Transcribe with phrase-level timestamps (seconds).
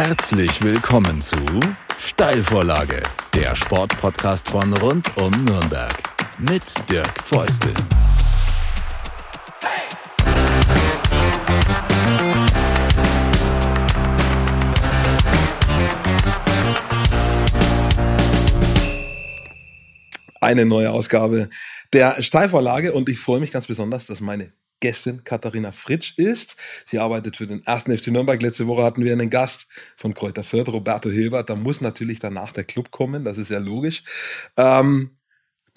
[0.00, 1.36] Herzlich willkommen zu
[1.98, 3.02] Steilvorlage,
[3.34, 5.92] der Sportpodcast von rund um Nürnberg
[6.38, 7.74] mit Dirk Feustel.
[20.40, 21.48] Eine neue Ausgabe
[21.92, 26.56] der Steilvorlage und ich freue mich ganz besonders, dass meine Gästin Katharina Fritsch ist.
[26.86, 28.40] Sie arbeitet für den ersten FC Nürnberg.
[28.40, 31.50] Letzte Woche hatten wir einen Gast von Kräuter Fürth, Roberto Hilbert.
[31.50, 34.02] Da muss natürlich danach der Club kommen, das ist ja logisch.
[34.56, 35.17] Ähm,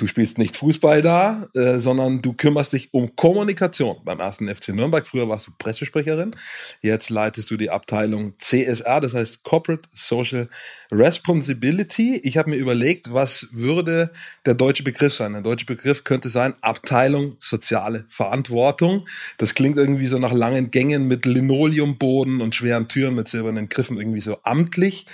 [0.02, 4.70] Du spielst nicht Fußball da, äh, sondern du kümmerst dich um Kommunikation beim ersten FC
[4.70, 5.06] Nürnberg.
[5.06, 6.36] Früher warst du Pressesprecherin.
[6.82, 10.50] Jetzt leitest du die Abteilung CSR, das heißt Corporate Social
[10.92, 12.20] Responsibility.
[12.24, 14.10] Ich habe mir überlegt, was würde
[14.48, 15.34] der deutsche Begriff sein?
[15.34, 19.08] Der deutsche Begriff könnte sein Abteilung soziale Verantwortung.
[19.38, 24.00] Das klingt irgendwie so nach langen Gängen mit Linoleumboden und schweren Türen mit silbernen Griffen
[24.00, 25.06] irgendwie so amtlich.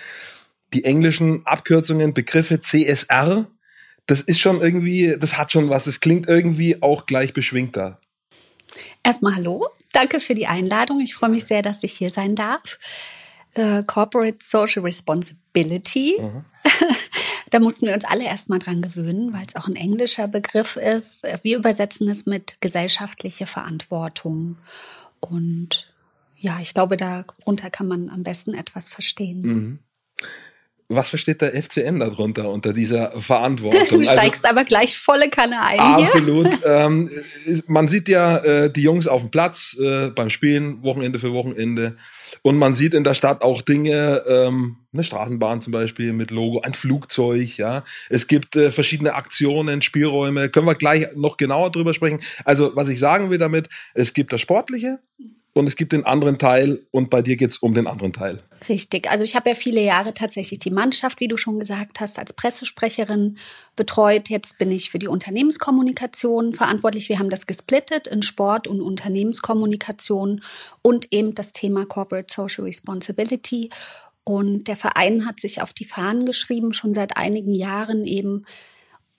[0.74, 3.48] Die englischen Abkürzungen, Begriffe CSR
[4.08, 5.86] das ist schon irgendwie, das hat schon was.
[5.86, 8.00] Es klingt irgendwie auch gleich beschwingter.
[9.04, 11.02] Erstmal hallo, danke für die Einladung.
[11.02, 12.80] Ich freue mich sehr, dass ich hier sein darf.
[13.54, 16.16] Äh, Corporate Social Responsibility.
[16.20, 16.46] Mhm.
[17.50, 21.24] da mussten wir uns alle erstmal dran gewöhnen, weil es auch ein englischer Begriff ist.
[21.44, 24.58] Wir übersetzen es mit gesellschaftliche Verantwortung.
[25.20, 25.94] Und
[26.38, 29.42] ja, ich glaube, darunter kann man am besten etwas verstehen.
[29.42, 29.80] Mhm
[30.90, 33.86] was versteht der FCN darunter unter dieser Verantwortung?
[33.90, 35.80] Du also steigst also, aber gleich volle Kanne ein.
[35.80, 36.48] Absolut.
[36.66, 37.10] ähm,
[37.68, 41.98] man sieht ja äh, die Jungs auf dem Platz äh, beim Spielen, Wochenende für Wochenende.
[42.42, 46.62] Und man sieht in der Stadt auch Dinge, ähm, eine Straßenbahn zum Beispiel mit Logo,
[46.62, 47.84] ein Flugzeug, ja.
[48.10, 50.48] Es gibt äh, verschiedene Aktionen, Spielräume.
[50.50, 52.22] Können wir gleich noch genauer drüber sprechen.
[52.46, 55.00] Also, was ich sagen will damit, es gibt das Sportliche,
[55.58, 58.44] und es gibt den anderen Teil und bei dir geht es um den anderen Teil.
[58.68, 59.10] Richtig.
[59.10, 62.34] Also ich habe ja viele Jahre tatsächlich die Mannschaft, wie du schon gesagt hast, als
[62.34, 63.38] Pressesprecherin
[63.76, 64.30] betreut.
[64.30, 67.10] Jetzt bin ich für die Unternehmenskommunikation verantwortlich.
[67.10, 70.42] Wir haben das gesplittet in Sport und Unternehmenskommunikation
[70.82, 73.70] und eben das Thema Corporate Social Responsibility.
[74.24, 78.46] Und der Verein hat sich auf die Fahnen geschrieben, schon seit einigen Jahren eben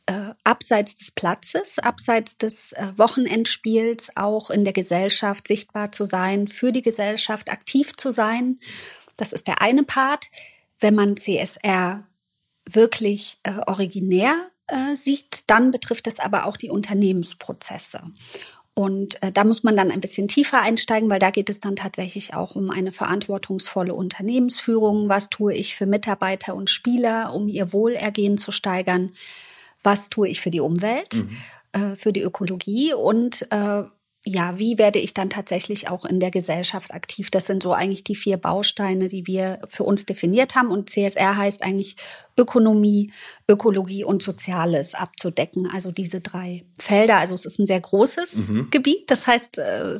[0.08, 6.48] äh, abseits des Platzes, abseits des äh, Wochenendspiels auch in der Gesellschaft sichtbar zu sein,
[6.48, 8.58] für die Gesellschaft aktiv zu sein.
[9.18, 10.28] Das ist der eine Part.
[10.80, 12.06] Wenn man CSR
[12.64, 14.34] wirklich äh, originär
[14.66, 18.00] äh, sieht, dann betrifft es aber auch die Unternehmensprozesse.
[18.74, 21.76] Und äh, da muss man dann ein bisschen tiefer einsteigen, weil da geht es dann
[21.76, 25.10] tatsächlich auch um eine verantwortungsvolle Unternehmensführung.
[25.10, 29.12] Was tue ich für Mitarbeiter und Spieler, um ihr Wohlergehen zu steigern?
[29.82, 31.36] was tue ich für die Umwelt, mhm.
[31.72, 33.82] äh, für die Ökologie und äh,
[34.28, 37.30] ja, wie werde ich dann tatsächlich auch in der Gesellschaft aktiv?
[37.30, 40.70] Das sind so eigentlich die vier Bausteine, die wir für uns definiert haben.
[40.70, 41.96] Und CSR heißt eigentlich
[42.36, 43.10] Ökonomie,
[43.48, 45.68] Ökologie und Soziales abzudecken.
[45.72, 47.16] Also diese drei Felder.
[47.16, 48.68] Also es ist ein sehr großes mhm.
[48.70, 49.10] Gebiet.
[49.10, 49.96] Das heißt, äh,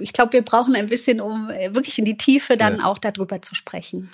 [0.00, 2.84] ich glaube, wir brauchen ein bisschen, um äh, wirklich in die Tiefe dann ja.
[2.84, 4.10] auch darüber zu sprechen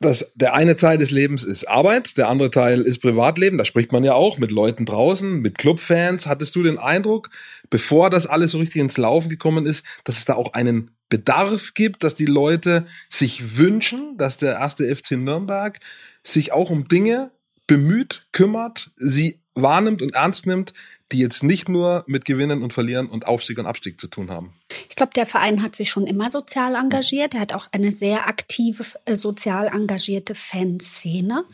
[0.00, 3.56] das, der eine Teil des Lebens ist Arbeit, der andere Teil ist Privatleben.
[3.56, 6.26] Da spricht man ja auch mit Leuten draußen, mit Clubfans.
[6.26, 7.30] Hattest du den Eindruck,
[7.70, 11.74] bevor das alles so richtig ins Laufen gekommen ist, dass es da auch einen Bedarf
[11.74, 15.78] gibt, dass die Leute sich wünschen, dass der erste FC Nürnberg
[16.22, 17.30] sich auch um Dinge
[17.66, 20.72] bemüht, kümmert, sie wahrnimmt und ernst nimmt,
[21.12, 24.52] die jetzt nicht nur mit Gewinnen und Verlieren und Aufstieg und Abstieg zu tun haben?
[24.88, 27.34] Ich glaube, der Verein hat sich schon immer sozial engagiert.
[27.34, 31.44] Er hat auch eine sehr aktive, äh, sozial engagierte Fanszene.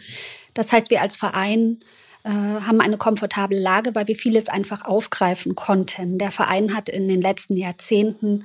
[0.54, 1.80] Das heißt, wir als Verein
[2.24, 6.18] äh, haben eine komfortable Lage, weil wir vieles einfach aufgreifen konnten.
[6.18, 8.44] Der Verein hat in den letzten Jahrzehnten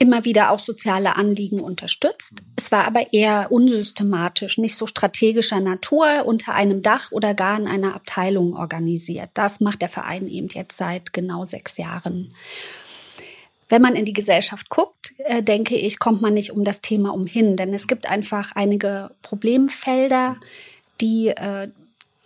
[0.00, 2.42] immer wieder auch soziale Anliegen unterstützt.
[2.56, 7.66] Es war aber eher unsystematisch, nicht so strategischer Natur unter einem Dach oder gar in
[7.66, 9.28] einer Abteilung organisiert.
[9.34, 12.34] Das macht der Verein eben jetzt seit genau sechs Jahren.
[13.68, 17.12] Wenn man in die Gesellschaft guckt, äh, denke ich, kommt man nicht um das Thema
[17.12, 20.36] umhin, denn es gibt einfach einige Problemfelder,
[21.02, 21.68] die äh,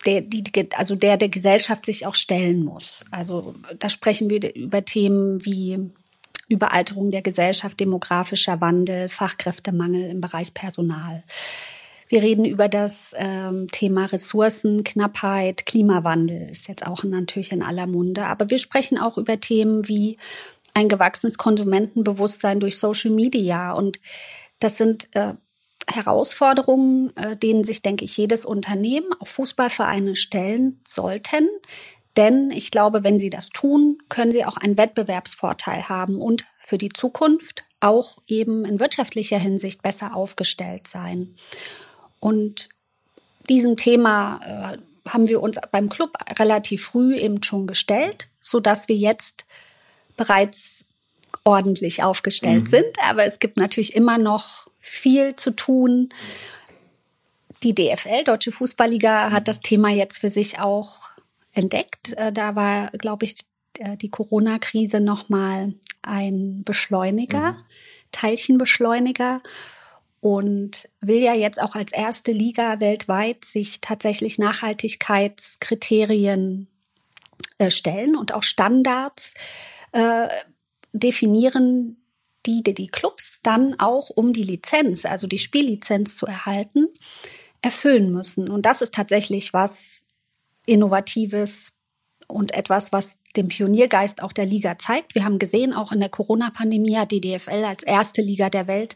[0.06, 0.44] der, die,
[0.76, 3.04] also der der Gesellschaft sich auch stellen muss.
[3.10, 5.90] Also da sprechen wir über Themen wie
[6.48, 11.22] Überalterung der Gesellschaft, demografischer Wandel, Fachkräftemangel im Bereich Personal.
[12.08, 18.26] Wir reden über das ähm, Thema Ressourcenknappheit, Klimawandel ist jetzt auch natürlich in aller Munde.
[18.26, 20.18] Aber wir sprechen auch über Themen wie
[20.74, 23.72] ein gewachsenes Konsumentenbewusstsein durch Social Media.
[23.72, 24.00] Und
[24.58, 25.34] das sind äh,
[25.86, 31.48] Herausforderungen, äh, denen sich, denke ich, jedes Unternehmen, auch Fußballvereine stellen sollten.
[32.16, 36.78] Denn ich glaube, wenn sie das tun, können sie auch einen Wettbewerbsvorteil haben und für
[36.78, 41.34] die Zukunft auch eben in wirtschaftlicher Hinsicht besser aufgestellt sein.
[42.20, 42.68] Und
[43.48, 44.40] diesem Thema
[44.74, 49.44] äh, haben wir uns beim Club relativ früh eben schon gestellt, so dass wir jetzt
[50.16, 50.84] bereits
[51.44, 52.68] ordentlich aufgestellt mhm.
[52.68, 52.96] sind.
[53.06, 56.10] Aber es gibt natürlich immer noch viel zu tun.
[57.62, 61.08] Die DFL, Deutsche Fußballliga, hat das Thema jetzt für sich auch
[61.52, 62.12] entdeckt.
[62.14, 63.36] Äh, da war, glaube ich,
[63.78, 65.72] äh, die Corona-Krise nochmal
[66.02, 67.62] ein Beschleuniger, mhm.
[68.12, 69.40] Teilchenbeschleuniger
[70.20, 76.68] und will ja jetzt auch als erste Liga weltweit sich tatsächlich Nachhaltigkeitskriterien
[77.56, 79.32] äh, stellen und auch Standards
[79.92, 80.28] äh,
[80.92, 82.03] definieren,
[82.46, 86.88] die, die die Clubs dann auch, um die Lizenz, also die Spiellizenz zu erhalten,
[87.62, 88.50] erfüllen müssen.
[88.50, 90.02] Und das ist tatsächlich was
[90.66, 91.72] Innovatives
[92.28, 95.14] und etwas, was den Pioniergeist auch der Liga zeigt.
[95.14, 98.94] Wir haben gesehen, auch in der Corona-Pandemie hat die DFL als erste Liga der Welt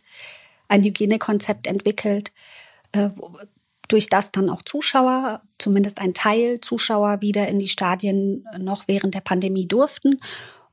[0.68, 2.32] ein Hygienekonzept entwickelt,
[2.92, 3.08] äh,
[3.88, 9.14] durch das dann auch Zuschauer, zumindest ein Teil Zuschauer, wieder in die Stadien noch während
[9.14, 10.20] der Pandemie durften.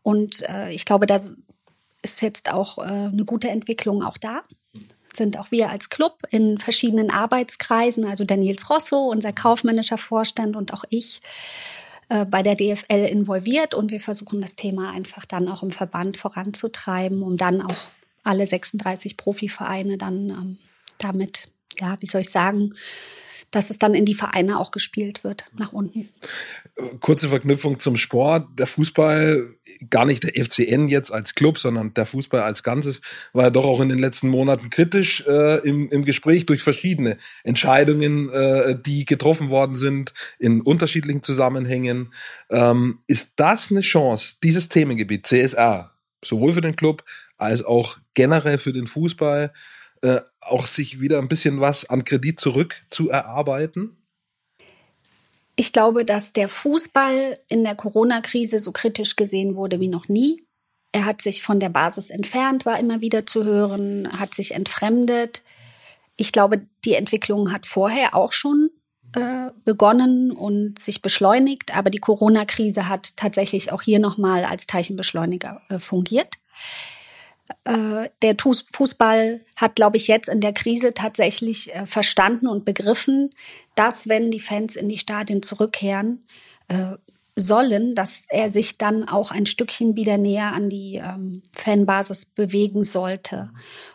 [0.03, 1.19] Und äh, ich glaube, da
[2.05, 4.43] ist jetzt auch äh, eine gute Entwicklung auch da.
[5.13, 10.55] Sind auch wir als Club in verschiedenen Arbeitskreisen, also der Nils Rosso, unser kaufmännischer Vorstand
[10.55, 11.21] und auch ich,
[12.09, 16.17] äh, bei der DFL involviert und wir versuchen das Thema einfach dann auch im Verband
[16.17, 17.75] voranzutreiben, um dann auch
[18.23, 20.57] alle 36 Profivereine dann ähm,
[20.99, 21.49] damit,
[21.79, 22.75] ja, wie soll ich sagen,
[23.51, 26.09] dass es dann in die Vereine auch gespielt wird, nach unten.
[26.99, 28.47] Kurze Verknüpfung zum Sport.
[28.59, 29.55] Der Fußball,
[29.89, 33.01] gar nicht der FCN jetzt als Club, sondern der Fußball als Ganzes,
[33.33, 37.17] war ja doch auch in den letzten Monaten kritisch äh, im, im Gespräch durch verschiedene
[37.43, 42.13] Entscheidungen, äh, die getroffen worden sind in unterschiedlichen Zusammenhängen.
[42.49, 45.91] Ähm, ist das eine Chance, dieses Themengebiet CSR,
[46.23, 47.03] sowohl für den Club
[47.37, 49.51] als auch generell für den Fußball
[50.05, 53.97] äh, auch sich wieder ein bisschen was an Kredit zurück zu erarbeiten?
[55.55, 60.45] Ich glaube, dass der Fußball in der Corona-Krise so kritisch gesehen wurde wie noch nie.
[60.91, 65.41] Er hat sich von der Basis entfernt, war immer wieder zu hören, hat sich entfremdet.
[66.17, 68.69] Ich glaube, die Entwicklung hat vorher auch schon
[69.15, 75.61] äh, begonnen und sich beschleunigt, aber die Corona-Krise hat tatsächlich auch hier nochmal als Teilchenbeschleuniger
[75.69, 76.35] äh, fungiert.
[77.63, 83.29] Äh, der Fußball hat, glaube ich, jetzt in der Krise tatsächlich äh, verstanden und begriffen,
[83.75, 86.25] dass wenn die Fans in die Stadien zurückkehren
[86.69, 86.95] äh,
[87.35, 92.83] sollen, dass er sich dann auch ein Stückchen wieder näher an die ähm, Fanbasis bewegen
[92.83, 93.51] sollte.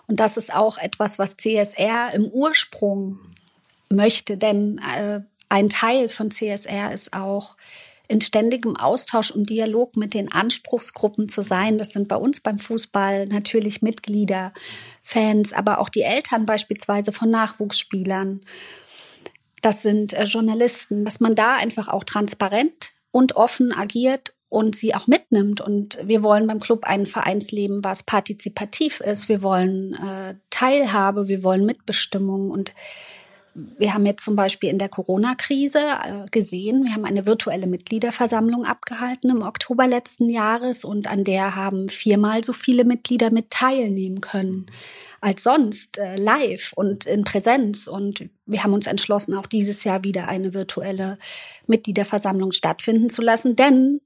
[0.07, 3.19] Und das ist auch etwas, was CSR im Ursprung
[3.89, 4.81] möchte, denn
[5.49, 7.57] ein Teil von CSR ist auch
[8.11, 11.79] in ständigem Austausch und Dialog mit den Anspruchsgruppen zu sein.
[11.79, 14.53] Das sind bei uns beim Fußball natürlich Mitglieder,
[15.01, 18.41] Fans, aber auch die Eltern beispielsweise von Nachwuchsspielern.
[19.63, 24.93] Das sind äh, Journalisten, dass man da einfach auch transparent und offen agiert und sie
[24.97, 25.61] auch mitnimmt.
[25.61, 29.29] Und wir wollen beim Club ein Vereinsleben, was partizipativ ist.
[29.29, 32.73] Wir wollen äh, Teilhabe, wir wollen Mitbestimmung und
[33.55, 38.65] wir haben jetzt zum Beispiel in der Corona-Krise äh, gesehen, wir haben eine virtuelle Mitgliederversammlung
[38.65, 44.21] abgehalten im Oktober letzten Jahres und an der haben viermal so viele Mitglieder mit teilnehmen
[44.21, 44.67] können
[45.21, 47.87] als sonst äh, live und in Präsenz.
[47.87, 51.19] Und wir haben uns entschlossen, auch dieses Jahr wieder eine virtuelle
[51.67, 54.01] Mitgliederversammlung stattfinden zu lassen, denn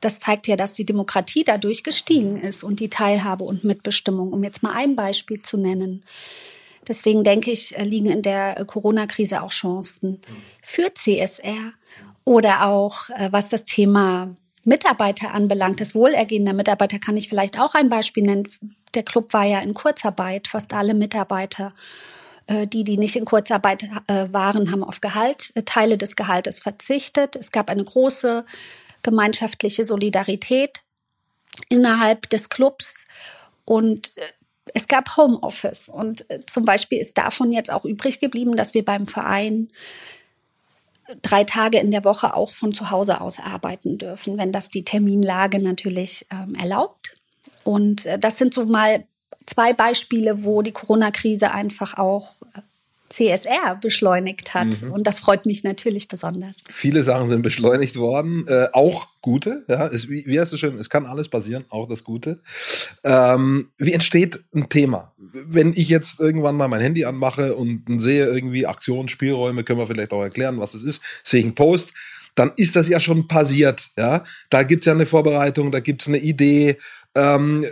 [0.00, 4.44] das zeigt ja, dass die Demokratie dadurch gestiegen ist und die Teilhabe und Mitbestimmung, um
[4.44, 6.04] jetzt mal ein Beispiel zu nennen.
[6.88, 10.20] Deswegen denke ich, äh, liegen in der äh, Corona-Krise auch Chancen
[10.62, 11.72] für CSR
[12.24, 17.60] oder auch äh, was das Thema Mitarbeiter anbelangt, das Wohlergehen der Mitarbeiter, kann ich vielleicht
[17.60, 18.48] auch ein Beispiel nennen.
[18.94, 20.48] Der Club war ja in Kurzarbeit.
[20.48, 21.72] Fast alle Mitarbeiter,
[22.50, 27.36] die, die nicht in Kurzarbeit waren, haben auf Gehalt, Teile des Gehaltes verzichtet.
[27.36, 28.44] Es gab eine große
[29.02, 30.80] gemeinschaftliche Solidarität
[31.68, 33.06] innerhalb des Clubs.
[33.64, 34.12] Und
[34.74, 38.84] es gab Homeoffice und äh, zum Beispiel ist davon jetzt auch übrig geblieben, dass wir
[38.84, 39.68] beim Verein
[41.22, 44.84] drei Tage in der Woche auch von zu Hause aus arbeiten dürfen, wenn das die
[44.84, 47.16] Terminlage natürlich ähm, erlaubt.
[47.64, 49.04] Und äh, das sind so mal
[49.46, 52.60] zwei Beispiele, wo die Corona-Krise einfach auch äh,
[53.08, 54.82] CSR beschleunigt hat.
[54.82, 54.92] Mhm.
[54.92, 56.56] Und das freut mich natürlich besonders.
[56.70, 59.64] Viele Sachen sind beschleunigt worden, äh, auch gute.
[59.68, 60.76] Ja, es, wie, wie heißt es schön?
[60.76, 62.40] Es kann alles passieren, auch das Gute.
[63.04, 65.12] Ähm, wie entsteht ein Thema?
[65.18, 69.86] Wenn ich jetzt irgendwann mal mein Handy anmache und sehe irgendwie Aktionen, Spielräume, können wir
[69.86, 71.92] vielleicht auch erklären, was es ist, sehe ich einen Post
[72.34, 73.88] dann ist das ja schon passiert.
[73.96, 76.78] Ja, da gibt's ja eine Vorbereitung, da gibt's eine Idee.
[77.16, 77.64] Ähm,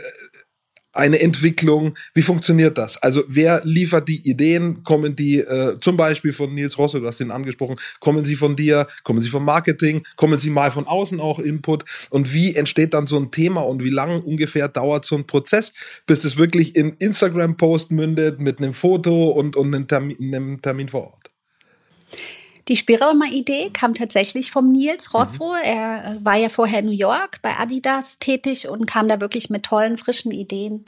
[0.97, 1.97] eine Entwicklung?
[2.15, 2.97] Wie funktioniert das?
[2.97, 4.83] Also wer liefert die Ideen?
[4.83, 8.57] Kommen die äh, zum Beispiel von Nils Rosse, du hast ihn angesprochen, kommen sie von
[8.57, 11.85] dir, kommen sie vom Marketing, kommen sie mal von außen auch Input?
[12.11, 15.73] Und wie entsteht dann so ein Thema und wie lange ungefähr dauert so ein Prozess,
[16.07, 20.89] bis es wirklich in Instagram-Post mündet mit einem Foto und, und einem, Termin, einem Termin
[20.89, 21.36] vor Ort?
[22.69, 25.53] Die Spielräumer-Idee kam tatsächlich vom Nils Rosso.
[25.53, 25.61] Mhm.
[25.63, 29.51] Er äh, war ja vorher in New York bei Adidas tätig und kam da wirklich
[29.51, 30.85] mit tollen, frischen Ideen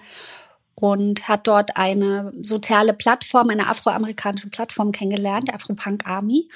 [0.75, 6.49] und hat dort eine soziale Plattform, eine afroamerikanische Plattform kennengelernt, Afropunk Army.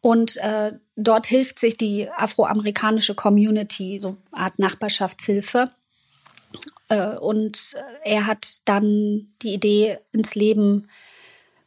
[0.00, 5.70] Und äh, dort hilft sich die afroamerikanische Community, so eine Art Nachbarschaftshilfe.
[6.88, 10.88] Äh, und er hat dann die Idee ins Leben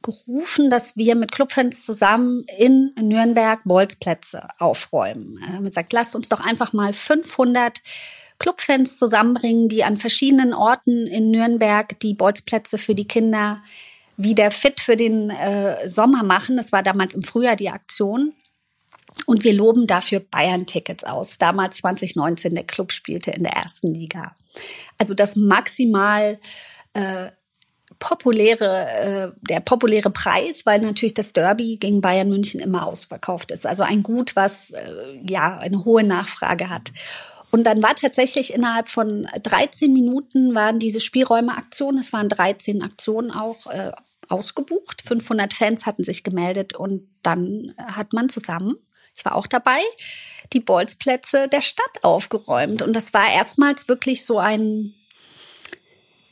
[0.03, 5.39] gerufen, dass wir mit Clubfans zusammen in Nürnberg Bolzplätze aufräumen.
[5.47, 7.79] Er hat gesagt, lasst uns doch einfach mal 500
[8.39, 13.63] Clubfans zusammenbringen, die an verschiedenen Orten in Nürnberg die Bolzplätze für die Kinder
[14.17, 16.57] wieder fit für den äh, Sommer machen.
[16.57, 18.33] Das war damals im Frühjahr die Aktion.
[19.25, 21.37] Und wir loben dafür Bayern-Tickets aus.
[21.37, 24.33] Damals 2019, der Club spielte in der ersten Liga.
[24.97, 26.39] Also das maximal
[26.93, 27.27] äh,
[28.03, 33.65] populäre, äh, der populäre Preis, weil natürlich das Derby gegen Bayern München immer ausverkauft ist.
[33.65, 36.91] Also ein Gut, was äh, ja eine hohe Nachfrage hat.
[37.49, 43.31] Und dann war tatsächlich innerhalb von 13 Minuten waren diese Spielräume-Aktionen, es waren 13 Aktionen
[43.31, 43.91] auch äh,
[44.27, 45.01] ausgebucht.
[45.01, 48.75] 500 Fans hatten sich gemeldet und dann hat man zusammen,
[49.15, 49.79] ich war auch dabei,
[50.51, 52.81] die Bolzplätze der Stadt aufgeräumt.
[52.81, 54.93] Und das war erstmals wirklich so ein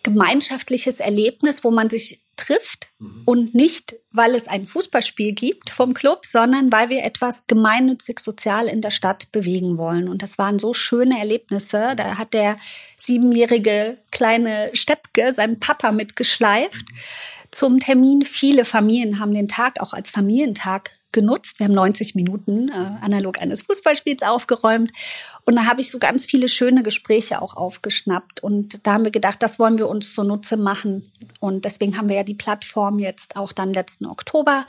[0.03, 3.23] gemeinschaftliches Erlebnis, wo man sich trifft mhm.
[3.25, 8.67] und nicht, weil es ein Fußballspiel gibt vom Club, sondern weil wir etwas gemeinnützig sozial
[8.67, 10.09] in der Stadt bewegen wollen.
[10.09, 11.93] Und das waren so schöne Erlebnisse.
[11.95, 12.57] Da hat der
[12.97, 16.97] siebenjährige kleine Steppke seinen Papa mitgeschleift mhm.
[17.51, 18.23] zum Termin.
[18.23, 21.59] Viele Familien haben den Tag auch als Familientag genutzt.
[21.59, 24.91] Wir haben 90 Minuten äh, analog eines Fußballspiels aufgeräumt.
[25.45, 28.43] Und da habe ich so ganz viele schöne Gespräche auch aufgeschnappt.
[28.43, 31.11] Und da haben wir gedacht, das wollen wir uns zunutze machen.
[31.39, 34.65] Und deswegen haben wir ja die Plattform jetzt auch dann letzten Oktober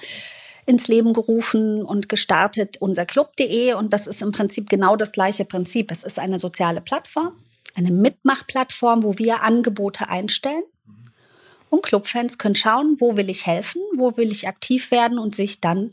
[0.67, 3.75] ins Leben gerufen und gestartet, unser Club.de.
[3.75, 5.91] Und das ist im Prinzip genau das gleiche Prinzip.
[5.91, 7.33] Es ist eine soziale Plattform,
[7.75, 10.63] eine Mitmachplattform, wo wir Angebote einstellen.
[11.69, 15.61] Und Clubfans können schauen, wo will ich helfen, wo will ich aktiv werden und sich
[15.61, 15.93] dann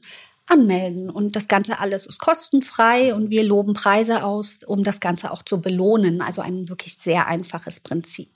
[0.50, 1.10] anmelden.
[1.10, 5.44] Und das Ganze alles ist kostenfrei und wir loben Preise aus, um das Ganze auch
[5.44, 6.22] zu belohnen.
[6.22, 8.30] Also ein wirklich sehr einfaches Prinzip.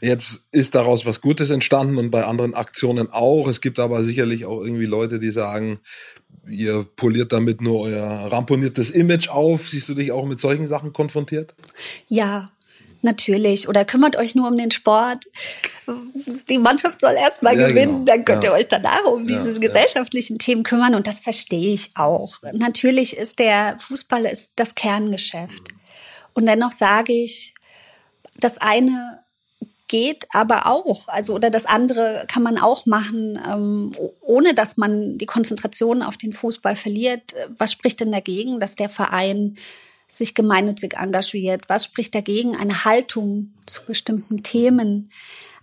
[0.00, 3.48] Jetzt ist daraus was Gutes entstanden und bei anderen Aktionen auch.
[3.48, 5.78] Es gibt aber sicherlich auch irgendwie Leute, die sagen,
[6.46, 9.68] ihr poliert damit nur euer ramponiertes Image auf.
[9.68, 11.54] Siehst du dich auch mit solchen Sachen konfrontiert?
[12.08, 12.50] Ja,
[13.04, 13.68] natürlich.
[13.68, 15.24] Oder kümmert euch nur um den Sport.
[16.48, 18.16] Die Mannschaft soll erstmal ja, gewinnen, genau.
[18.16, 18.50] dann könnt ja.
[18.50, 20.94] ihr euch danach um ja, diese gesellschaftlichen Themen kümmern.
[20.94, 22.40] Und das verstehe ich auch.
[22.52, 25.62] Natürlich ist der Fußball ist das Kerngeschäft.
[26.32, 27.54] Und dennoch sage ich,
[28.38, 29.24] das eine
[29.88, 31.08] geht aber auch.
[31.08, 36.16] Also, oder das andere kann man auch machen, ähm, ohne dass man die Konzentration auf
[36.16, 37.34] den Fußball verliert.
[37.58, 39.56] Was spricht denn dagegen, dass der Verein
[40.08, 41.62] sich gemeinnützig engagiert?
[41.68, 45.10] Was spricht dagegen, eine Haltung zu bestimmten Themen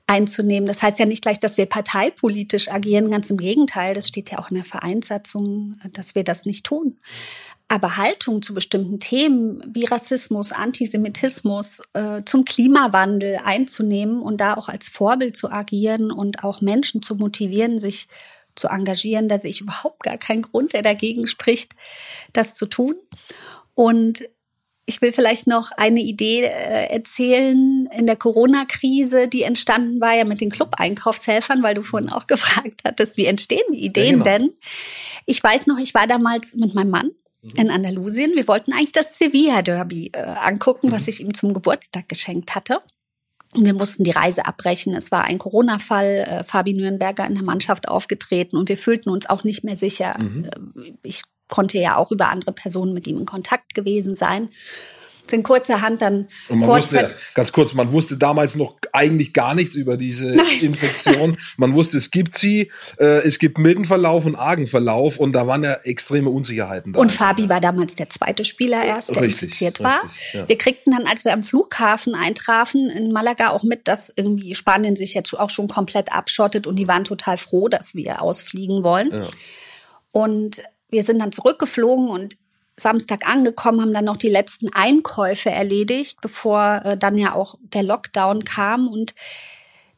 [0.07, 0.67] einzunehmen?
[0.67, 4.39] Das heißt ja nicht gleich, dass wir parteipolitisch agieren, ganz im Gegenteil, das steht ja
[4.39, 6.97] auch in der Vereinssatzung, dass wir das nicht tun.
[7.71, 14.67] Aber Haltung zu bestimmten Themen wie Rassismus, Antisemitismus, äh, zum Klimawandel einzunehmen und da auch
[14.67, 18.09] als Vorbild zu agieren und auch Menschen zu motivieren, sich
[18.55, 21.71] zu engagieren, da sehe ich überhaupt gar keinen Grund, der dagegen spricht,
[22.33, 22.95] das zu tun.
[23.75, 24.23] Und
[24.85, 30.25] ich will vielleicht noch eine Idee äh, erzählen in der Corona-Krise, die entstanden war ja
[30.25, 34.23] mit den Club-Einkaufshelfern, weil du vorhin auch gefragt hattest, wie entstehen die Ideen ja, genau.
[34.23, 34.53] denn?
[35.25, 37.11] Ich weiß noch, ich war damals mit meinem Mann
[37.55, 38.35] in Andalusien.
[38.35, 40.91] Wir wollten eigentlich das Sevilla Derby äh, angucken, mhm.
[40.91, 42.79] was ich ihm zum Geburtstag geschenkt hatte.
[43.53, 44.95] Und wir mussten die Reise abbrechen.
[44.95, 49.29] Es war ein Corona-Fall, äh, Fabi Nürnberger in der Mannschaft aufgetreten und wir fühlten uns
[49.29, 50.17] auch nicht mehr sicher.
[50.19, 50.45] Mhm.
[50.45, 54.49] Äh, ich konnte ja auch über andere Personen mit ihm in Kontakt gewesen sein
[55.31, 59.75] sind kurzerhand dann und man wusste, ganz kurz, man wusste damals noch eigentlich gar nichts
[59.75, 60.59] über diese Nein.
[60.61, 61.37] Infektion.
[61.57, 65.47] Man wusste, es gibt sie, äh, es gibt milden Verlauf und argen Verlauf und da
[65.47, 66.99] waren ja extreme Unsicherheiten da.
[66.99, 70.03] Und Fabi war damals der zweite Spieler erst, der richtig, infiziert war.
[70.03, 70.49] Richtig, ja.
[70.49, 74.95] Wir kriegten dann, als wir am Flughafen eintrafen in Malaga auch mit, dass irgendwie Spanien
[74.95, 79.11] sich jetzt auch schon komplett abschottet und die waren total froh, dass wir ausfliegen wollen.
[79.11, 79.27] Ja.
[80.11, 82.37] Und wir sind dann zurückgeflogen und
[82.77, 87.83] Samstag angekommen, haben dann noch die letzten Einkäufe erledigt, bevor äh, dann ja auch der
[87.83, 88.87] Lockdown kam.
[88.87, 89.13] Und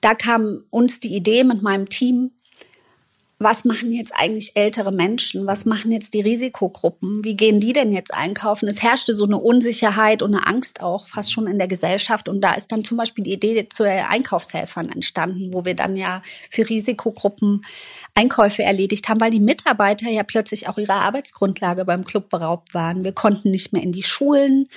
[0.01, 2.31] da kam uns die Idee mit meinem Team,
[3.43, 5.45] was machen jetzt eigentlich ältere Menschen?
[5.45, 7.23] Was machen jetzt die Risikogruppen?
[7.23, 8.67] Wie gehen die denn jetzt einkaufen?
[8.67, 12.29] Es herrschte so eine Unsicherheit und eine Angst auch fast schon in der Gesellschaft.
[12.29, 16.21] Und da ist dann zum Beispiel die Idee zu Einkaufshelfern entstanden, wo wir dann ja
[16.50, 17.62] für Risikogruppen
[18.15, 23.03] Einkäufe erledigt haben, weil die Mitarbeiter ja plötzlich auch ihrer Arbeitsgrundlage beim Club beraubt waren.
[23.03, 24.69] Wir konnten nicht mehr in die Schulen,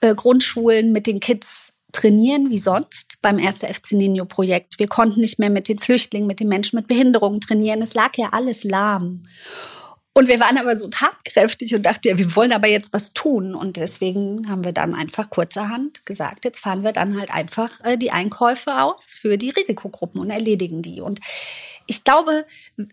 [0.00, 3.60] äh, Grundschulen mit den Kids trainieren wie sonst beim 1.
[3.64, 4.78] FC Nino Projekt.
[4.78, 7.80] Wir konnten nicht mehr mit den Flüchtlingen, mit den Menschen mit Behinderungen trainieren.
[7.80, 9.22] Es lag ja alles lahm.
[10.16, 13.54] Und wir waren aber so tatkräftig und dachten, ja, wir wollen aber jetzt was tun.
[13.54, 17.96] Und deswegen haben wir dann einfach kurzerhand gesagt, jetzt fahren wir dann halt einfach äh,
[17.96, 21.00] die Einkäufe aus für die Risikogruppen und erledigen die.
[21.00, 21.18] Und
[21.86, 22.46] ich glaube,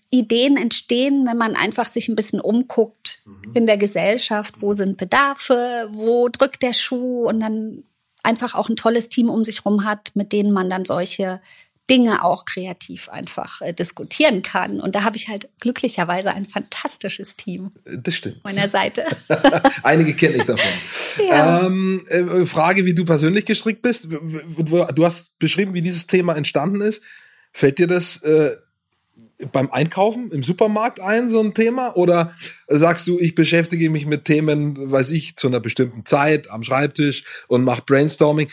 [0.10, 3.51] Ideen entstehen, wenn man einfach sich ein bisschen umguckt mhm.
[3.53, 4.55] in der Gesellschaft.
[4.62, 5.89] Wo sind Bedarfe?
[5.91, 7.27] Wo drückt der Schuh?
[7.27, 7.84] Und dann
[8.23, 11.41] einfach auch ein tolles Team um sich herum hat, mit denen man dann solche
[11.89, 14.79] Dinge auch kreativ einfach äh, diskutieren kann.
[14.79, 17.71] Und da habe ich halt glücklicherweise ein fantastisches Team.
[17.83, 18.41] Das stimmt.
[18.45, 19.03] Meiner Seite.
[19.83, 21.27] Einige kenne ich davon.
[21.27, 21.65] Ja.
[21.65, 24.07] Ähm, äh, Frage, wie du persönlich gestrickt bist.
[24.09, 27.01] Du hast beschrieben, wie dieses Thema entstanden ist.
[27.51, 28.55] Fällt dir das äh,
[29.51, 31.95] beim Einkaufen im Supermarkt ein, so ein Thema?
[31.95, 32.33] Oder
[32.67, 37.24] sagst du, ich beschäftige mich mit Themen, weiß ich, zu einer bestimmten Zeit am Schreibtisch
[37.48, 38.50] und mache Brainstorming?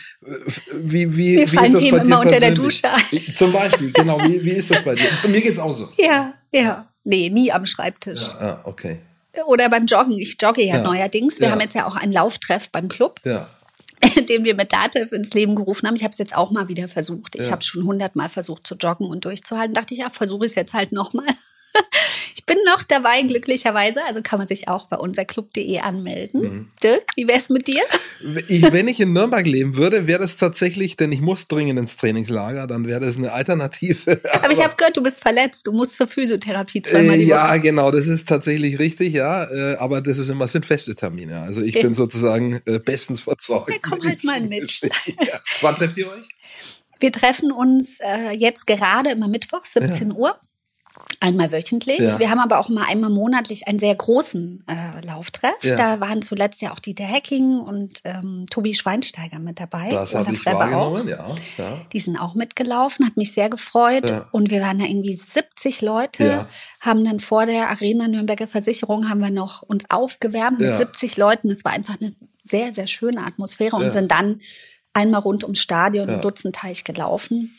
[0.73, 3.35] Wie, wie, Mir wie fallen ist das Themen bei dir immer unter der Dusche ein.
[3.35, 4.19] Zum Beispiel, genau.
[4.23, 5.09] Wie, wie ist das bei dir?
[5.27, 5.89] Mir geht's auch so.
[5.97, 6.87] Ja, ja.
[7.03, 8.27] Nee, nie am Schreibtisch.
[8.39, 8.99] Ja, ah, okay.
[9.45, 10.17] Oder beim Joggen.
[10.17, 10.83] Ich jogge ja, ja.
[10.83, 11.39] neuerdings.
[11.39, 11.53] Wir ja.
[11.53, 13.19] haben jetzt ja auch einen Lauftreff beim Club.
[13.23, 13.47] Ja.
[14.29, 15.95] den wir mit Datev ins Leben gerufen haben.
[15.95, 17.35] Ich habe es jetzt auch mal wieder versucht.
[17.35, 17.51] Ich ja.
[17.51, 19.73] habe schon hundertmal versucht zu joggen und durchzuhalten.
[19.73, 21.25] Dachte ich, ja, versuche ich es jetzt halt nochmal.
[22.35, 24.03] Ich bin noch dabei, glücklicherweise.
[24.05, 26.41] Also kann man sich auch bei unserclub.de anmelden.
[26.41, 26.71] Mhm.
[26.81, 27.81] Dirk, wie wär's mit dir?
[28.47, 31.97] Ich, wenn ich in Nürnberg leben würde, wäre das tatsächlich, denn ich muss dringend ins
[31.97, 34.19] Trainingslager, dann wäre das eine Alternative.
[34.23, 35.67] Aber, Aber ich habe gehört, du bist verletzt.
[35.67, 37.59] Du musst zur Physiotherapie zweimal die äh, Ja, Woche.
[37.59, 39.43] genau, das ist tatsächlich richtig, ja.
[39.43, 41.41] Äh, aber das ist immer, sind feste Termine.
[41.41, 43.69] Also ich bin sozusagen äh, bestens versorgt.
[43.69, 44.79] Ja, komm halt mal mit.
[45.05, 45.39] Ja.
[45.61, 46.23] Wann trefft ihr euch?
[46.99, 50.15] Wir treffen uns äh, jetzt gerade immer Mittwoch, 17 ja.
[50.15, 50.39] Uhr.
[51.21, 51.99] Einmal wöchentlich.
[51.99, 52.19] Ja.
[52.19, 55.61] Wir haben aber auch mal einmal monatlich einen sehr großen äh, Lauftreff.
[55.63, 55.75] Ja.
[55.75, 59.89] Da waren zuletzt ja auch Dieter Hecking und ähm, Tobi Schweinsteiger mit dabei.
[59.89, 61.35] Das habe ich wahrgenommen, ja.
[61.57, 61.81] ja.
[61.91, 64.11] Die sind auch mitgelaufen, hat mich sehr gefreut.
[64.31, 66.47] Und wir waren da irgendwie 70 Leute,
[66.79, 71.49] haben dann vor der Arena Nürnberger Versicherung haben wir noch uns aufgewärmt mit 70 Leuten.
[71.49, 74.39] Es war einfach eine sehr, sehr schöne Atmosphäre und sind dann
[74.93, 76.17] einmal rund ums Stadion ja.
[76.17, 77.55] Dutzendteich gelaufen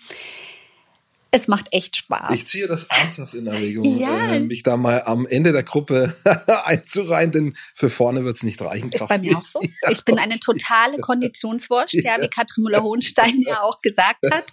[1.30, 2.34] es macht echt Spaß.
[2.34, 4.34] Ich ziehe das ernsthaft in Erwägung, ja.
[4.34, 6.14] äh, mich da mal am Ende der Gruppe
[6.64, 8.90] einzureihen, denn für vorne wird es nicht reichen.
[8.90, 9.60] Ist bei mir auch so.
[9.90, 14.44] Ich bin eine totale Konditionswurst, ja, wie Katrin Müller-Hohenstein ja auch gesagt hat.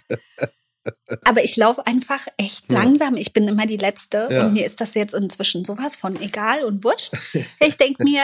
[1.24, 3.16] Aber ich laufe einfach echt langsam.
[3.16, 4.46] Ich bin immer die Letzte ja.
[4.46, 7.12] und mir ist das jetzt inzwischen sowas von egal und wurscht.
[7.60, 8.22] Ich denke mir,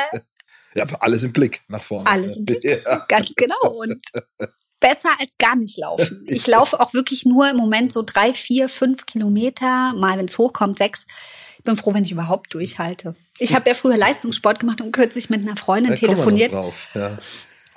[0.74, 2.08] ja, alles im Blick nach vorne.
[2.08, 3.04] Alles im Blick, ja.
[3.08, 3.60] ganz genau.
[3.62, 4.00] Und
[4.85, 6.27] besser als gar nicht laufen.
[6.35, 10.37] Ich laufe auch wirklich nur im Moment so drei, vier, fünf Kilometer, mal wenn es
[10.37, 11.07] hochkommt, sechs.
[11.59, 13.14] Ich bin froh, wenn ich überhaupt durchhalte.
[13.38, 16.53] Ich habe ja früher Leistungssport gemacht und kürzlich mit einer Freundin da telefoniert.
[16.53, 17.16] Drauf, ja.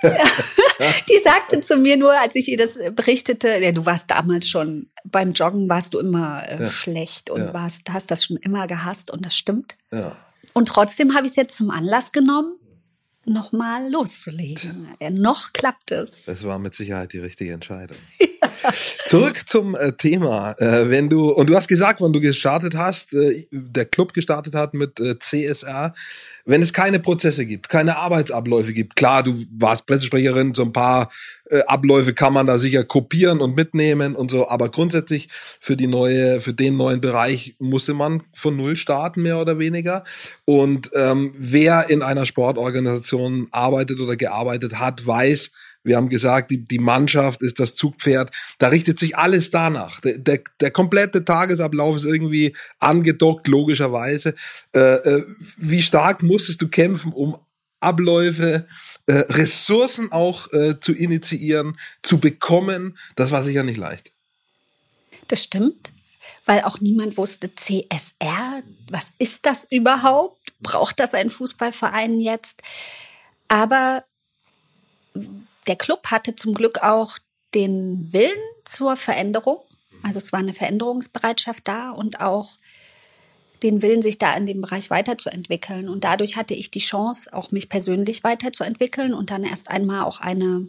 [0.02, 4.88] die sagte zu mir nur, als ich ihr das berichtete, ja, du warst damals schon
[5.04, 6.70] beim Joggen warst du immer äh, ja.
[6.70, 7.54] schlecht und ja.
[7.54, 9.76] warst, hast das schon immer gehasst und das stimmt.
[9.92, 10.14] Ja.
[10.54, 12.54] Und trotzdem habe ich es jetzt zum Anlass genommen,
[13.28, 14.88] nochmal loszulegen.
[15.00, 16.24] Ja, noch klappt es.
[16.26, 17.96] Das war mit Sicherheit die richtige Entscheidung.
[18.40, 18.72] Ja.
[19.06, 20.52] Zurück zum äh, Thema.
[20.58, 24.54] Äh, wenn du, und du hast gesagt, wann du gestartet hast, äh, der Club gestartet
[24.54, 25.92] hat mit äh, CSR
[26.48, 31.10] wenn es keine Prozesse gibt, keine Arbeitsabläufe gibt, klar, du warst Pressesprecherin, so ein paar
[31.50, 35.28] äh, Abläufe kann man da sicher kopieren und mitnehmen und so, aber grundsätzlich
[35.60, 40.04] für die neue, für den neuen Bereich musste man von null starten, mehr oder weniger.
[40.44, 45.50] Und ähm, wer in einer Sportorganisation arbeitet oder gearbeitet hat, weiß,
[45.84, 48.30] wir haben gesagt, die, die Mannschaft ist das Zugpferd.
[48.58, 50.00] Da richtet sich alles danach.
[50.00, 54.34] Der, der, der komplette Tagesablauf ist irgendwie angedockt, logischerweise.
[54.74, 55.24] Äh, äh,
[55.56, 57.38] wie stark musstest du kämpfen, um
[57.80, 58.66] Abläufe,
[59.06, 62.98] äh, Ressourcen auch äh, zu initiieren, zu bekommen?
[63.16, 64.12] Das war sicher nicht leicht.
[65.28, 65.92] Das stimmt,
[66.46, 70.38] weil auch niemand wusste, CSR, was ist das überhaupt?
[70.60, 72.62] Braucht das ein Fußballverein jetzt?
[73.48, 74.04] Aber
[75.66, 77.18] der Club hatte zum Glück auch
[77.54, 78.32] den Willen
[78.64, 79.58] zur Veränderung.
[80.02, 82.56] Also es war eine Veränderungsbereitschaft da und auch
[83.62, 85.88] den Willen, sich da in dem Bereich weiterzuentwickeln.
[85.88, 90.20] Und dadurch hatte ich die Chance, auch mich persönlich weiterzuentwickeln und dann erst einmal auch
[90.20, 90.66] eine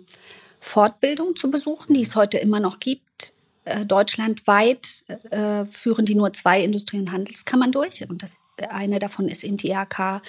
[0.60, 3.34] Fortbildung zu besuchen, die es heute immer noch gibt.
[3.66, 4.88] Äh, deutschlandweit
[5.30, 8.08] äh, führen die nur zwei Industrie- und Handelskammern durch.
[8.10, 10.22] Und das eine davon ist eben die IHK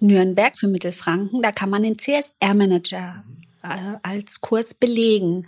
[0.00, 1.42] Nürnberg für Mittelfranken.
[1.42, 3.24] Da kann man den CSR-Manager
[3.62, 5.46] äh, als Kurs belegen.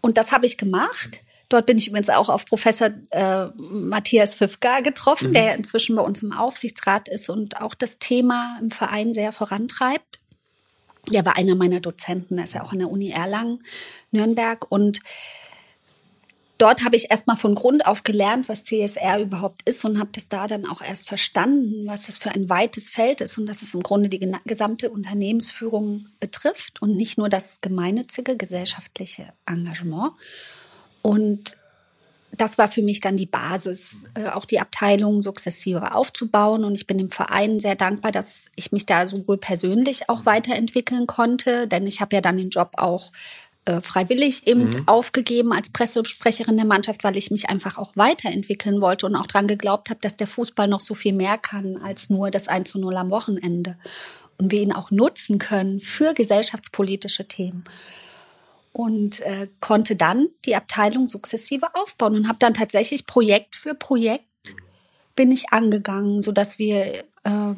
[0.00, 1.20] Und das habe ich gemacht.
[1.48, 5.32] Dort bin ich übrigens auch auf Professor äh, Matthias Fifka getroffen, mhm.
[5.32, 10.18] der inzwischen bei uns im Aufsichtsrat ist und auch das Thema im Verein sehr vorantreibt.
[11.10, 13.60] Der war einer meiner Dozenten, er ist ja auch an der Uni Erlangen,
[14.10, 14.70] Nürnberg.
[14.70, 15.00] Und
[16.58, 20.28] dort habe ich erstmal von Grund auf gelernt, was CSR überhaupt ist und habe das
[20.28, 23.72] da dann auch erst verstanden, was das für ein weites Feld ist und dass es
[23.72, 30.12] im Grunde die gesamte Unternehmensführung betrifft und nicht nur das gemeinnützige gesellschaftliche Engagement.
[31.02, 31.56] Und
[32.32, 36.64] das war für mich dann die Basis, äh, auch die Abteilung sukzessive aufzubauen.
[36.64, 41.06] Und ich bin dem Verein sehr dankbar, dass ich mich da sowohl persönlich auch weiterentwickeln
[41.06, 43.12] konnte, denn ich habe ja dann den Job auch
[43.64, 44.82] äh, freiwillig eben mhm.
[44.86, 49.48] aufgegeben als Pressesprecherin der Mannschaft, weil ich mich einfach auch weiterentwickeln wollte und auch daran
[49.48, 52.78] geglaubt habe, dass der Fußball noch so viel mehr kann als nur das 1 zu
[52.78, 53.76] 0 am Wochenende.
[54.38, 57.64] Und wir ihn auch nutzen können für gesellschaftspolitische Themen
[58.78, 64.22] und äh, konnte dann die Abteilung sukzessive aufbauen und habe dann tatsächlich Projekt für Projekt
[65.16, 67.54] bin ich angegangen, so dass wir äh,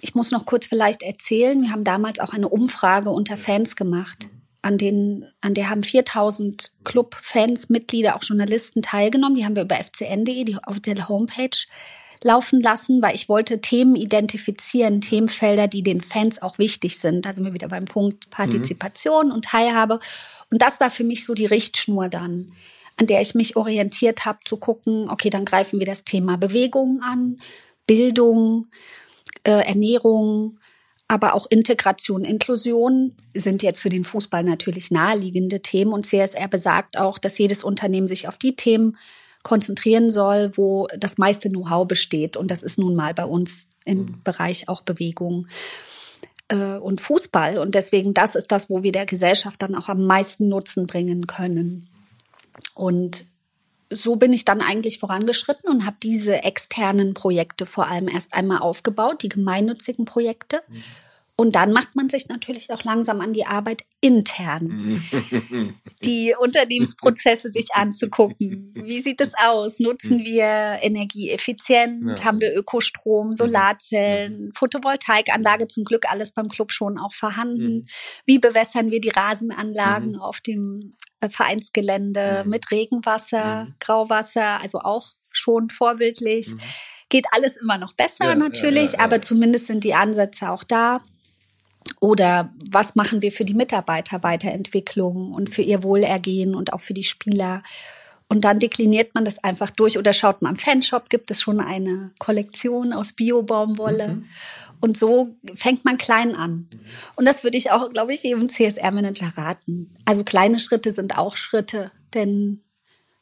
[0.00, 4.28] ich muss noch kurz vielleicht erzählen, wir haben damals auch eine Umfrage unter Fans gemacht.
[4.60, 9.34] An, den, an der haben 4000 Club-Fans, Mitglieder, auch Journalisten teilgenommen.
[9.34, 11.58] Die haben wir über fcn.de, die der Homepage
[12.24, 17.24] laufen lassen, weil ich wollte Themen identifizieren, Themenfelder, die den Fans auch wichtig sind.
[17.24, 19.32] Da sind wir wieder beim Punkt Partizipation mhm.
[19.32, 19.98] und Teilhabe.
[20.50, 22.52] Und das war für mich so die Richtschnur dann,
[22.96, 27.00] an der ich mich orientiert habe, zu gucken, okay, dann greifen wir das Thema Bewegung
[27.02, 27.36] an,
[27.86, 28.66] Bildung,
[29.44, 30.58] äh, Ernährung,
[31.08, 35.92] aber auch Integration, Inklusion sind jetzt für den Fußball natürlich naheliegende Themen.
[35.92, 38.96] Und CSR besagt auch, dass jedes Unternehmen sich auf die Themen
[39.42, 42.36] konzentrieren soll, wo das meiste Know-how besteht.
[42.36, 44.20] Und das ist nun mal bei uns im mhm.
[44.24, 45.48] Bereich auch Bewegung
[46.48, 47.58] äh, und Fußball.
[47.58, 51.26] Und deswegen, das ist das, wo wir der Gesellschaft dann auch am meisten Nutzen bringen
[51.26, 51.88] können.
[52.74, 53.26] Und
[53.90, 58.58] so bin ich dann eigentlich vorangeschritten und habe diese externen Projekte vor allem erst einmal
[58.58, 60.62] aufgebaut, die gemeinnützigen Projekte.
[60.68, 60.82] Mhm.
[61.34, 65.02] Und dann macht man sich natürlich auch langsam an die Arbeit intern,
[66.04, 68.72] die Unternehmensprozesse sich anzugucken.
[68.74, 69.80] Wie sieht es aus?
[69.80, 72.18] Nutzen wir energieeffizient?
[72.18, 72.24] Ja.
[72.24, 73.36] Haben wir Ökostrom, mhm.
[73.36, 74.52] Solarzellen, mhm.
[74.54, 75.68] Photovoltaikanlage?
[75.68, 77.76] Zum Glück alles beim Club schon auch vorhanden.
[77.76, 77.86] Mhm.
[78.26, 84.60] Wie bewässern wir die Rasenanlagen auf dem äh, Vereinsgelände mit Regenwasser, Grauwasser?
[84.60, 86.54] Also auch schon vorbildlich
[87.08, 91.02] geht alles immer noch besser ja, natürlich, ja, aber zumindest sind die Ansätze auch da.
[92.00, 96.94] Oder was machen wir für die Mitarbeiter Weiterentwicklung und für ihr Wohlergehen und auch für
[96.94, 97.62] die Spieler?
[98.28, 101.60] Und dann dekliniert man das einfach durch oder schaut mal im Fanshop, gibt es schon
[101.60, 104.08] eine Kollektion aus Bio-Baumwolle.
[104.08, 104.24] Mhm.
[104.80, 106.68] Und so fängt man klein an.
[107.14, 109.94] Und das würde ich auch, glaube ich, jedem CSR-Manager raten.
[110.06, 112.62] Also kleine Schritte sind auch Schritte, denn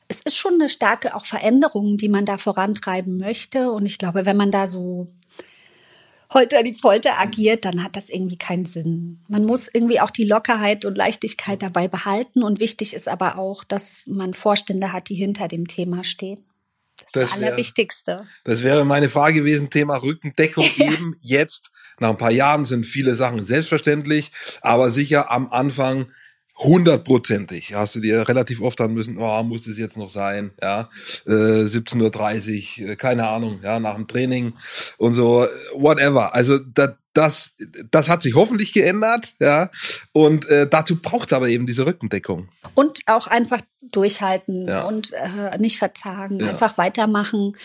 [0.08, 3.70] es ist schon eine starke auch Veränderung, die man da vorantreiben möchte.
[3.72, 5.08] Und ich glaube, wenn man da so
[6.32, 9.20] Holter die Polter agiert, dann hat das irgendwie keinen Sinn.
[9.28, 12.44] Man muss irgendwie auch die Lockerheit und Leichtigkeit dabei behalten.
[12.44, 16.44] Und wichtig ist aber auch, dass man Vorstände hat, die hinter dem Thema stehen.
[16.98, 18.12] Das, das ist das Allerwichtigste.
[18.12, 21.72] Wär, das wäre meine Frage gewesen, Thema Rückendeckung eben jetzt.
[21.98, 24.30] Nach ein paar Jahren sind viele Sachen selbstverständlich,
[24.62, 26.10] aber sicher am Anfang
[26.60, 27.74] hundertprozentig.
[27.74, 30.88] Hast du dir relativ oft dann müssen, oh, muss das jetzt noch sein, ja,
[31.26, 34.52] äh, 17.30 Uhr, äh, keine Ahnung, ja, nach dem Training
[34.98, 36.34] und so, whatever.
[36.34, 37.56] Also das, das,
[37.90, 39.70] das hat sich hoffentlich geändert, ja,
[40.12, 42.48] und äh, dazu braucht aber eben diese Rückendeckung.
[42.74, 44.82] Und auch einfach durchhalten ja.
[44.82, 46.50] und äh, nicht verzagen, ja.
[46.50, 47.56] einfach weitermachen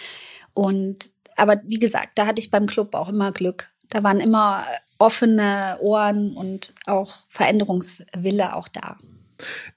[0.54, 3.70] und aber wie gesagt, da hatte ich beim Club auch immer Glück.
[3.90, 4.66] Da waren immer
[5.06, 8.98] offene Ohren und auch Veränderungswille auch da.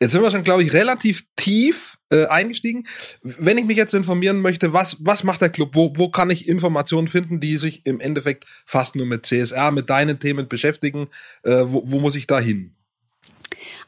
[0.01, 2.87] Jetzt sind wir schon, glaube ich, relativ tief äh, eingestiegen.
[3.23, 5.71] Wenn ich mich jetzt informieren möchte, was, was macht der Club?
[5.75, 9.91] Wo, wo kann ich Informationen finden, die sich im Endeffekt fast nur mit CSR, mit
[9.91, 11.09] deinen Themen beschäftigen?
[11.43, 12.75] Äh, wo, wo muss ich da hin?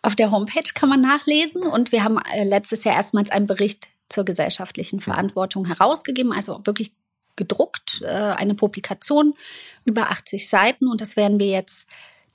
[0.03, 3.89] Auf der Homepage kann man nachlesen und wir haben äh, letztes Jahr erstmals einen Bericht
[4.09, 6.93] zur gesellschaftlichen Verantwortung herausgegeben, also wirklich
[7.41, 9.35] gedruckt, äh, eine Publikation
[9.87, 11.87] über 80 Seiten und das werden wir jetzt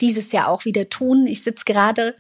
[0.02, 1.28] dieses Jahr auch wieder tun.
[1.28, 2.16] Ich sitze gerade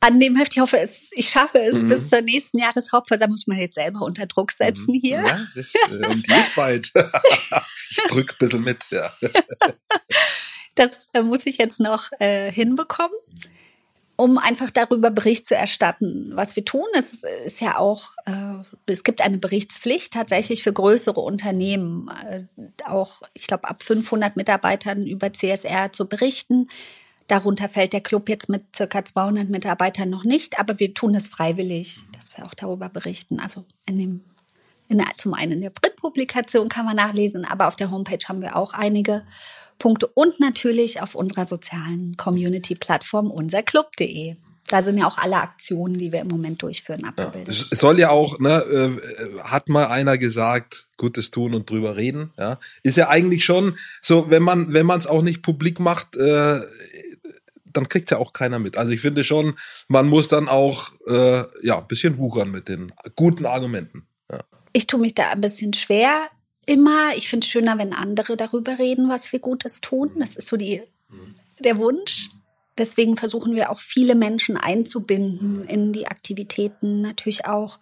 [0.00, 0.52] an dem Heft.
[0.56, 1.88] Ich hoffe, es, ich schaffe es mhm.
[1.88, 3.34] bis zur nächsten Jahreshauptversammlung.
[3.34, 5.00] Muss man jetzt selber unter Druck setzen mhm.
[5.00, 5.22] hier.
[5.22, 6.92] Ja, das, äh, und die ist bald.
[7.90, 9.12] ich drück ein bisschen mit, ja.
[10.74, 13.16] das äh, muss ich jetzt noch äh, hinbekommen
[14.18, 16.32] um einfach darüber Bericht zu erstatten.
[16.34, 21.20] Was wir tun, ist, ist ja auch, äh, es gibt eine Berichtspflicht tatsächlich für größere
[21.20, 22.42] Unternehmen, äh,
[22.84, 26.68] auch, ich glaube, ab 500 Mitarbeitern über CSR zu berichten.
[27.28, 31.28] Darunter fällt der Club jetzt mit circa 200 Mitarbeitern noch nicht, aber wir tun es
[31.28, 33.38] freiwillig, dass wir auch darüber berichten.
[33.38, 34.24] Also in dem,
[34.88, 38.56] in zum einen in der Printpublikation kann man nachlesen, aber auf der Homepage haben wir
[38.56, 39.22] auch einige
[39.78, 44.36] Punkte und natürlich auf unserer sozialen Community-Plattform unserclub.de.
[44.68, 47.54] Da sind ja auch alle Aktionen, die wir im Moment durchführen, abgebildet.
[47.54, 51.96] Ja, es soll ja auch, ne, äh, hat mal einer gesagt, Gutes tun und drüber
[51.96, 52.32] reden.
[52.38, 56.16] Ja, ist ja eigentlich schon so, wenn man, wenn man es auch nicht publik macht,
[56.16, 56.60] äh,
[57.72, 58.76] dann kriegt ja auch keiner mit.
[58.76, 59.56] Also ich finde schon,
[59.88, 64.06] man muss dann auch äh, ja ein bisschen wuchern mit den guten Argumenten.
[64.30, 64.40] Ja.
[64.72, 66.28] Ich tue mich da ein bisschen schwer
[66.68, 67.16] immer.
[67.16, 70.12] Ich finde es schöner, wenn andere darüber reden, was wir Gutes tun.
[70.18, 70.82] Das ist so die,
[71.58, 72.28] der Wunsch.
[72.76, 77.80] Deswegen versuchen wir auch viele Menschen einzubinden in die Aktivitäten, natürlich auch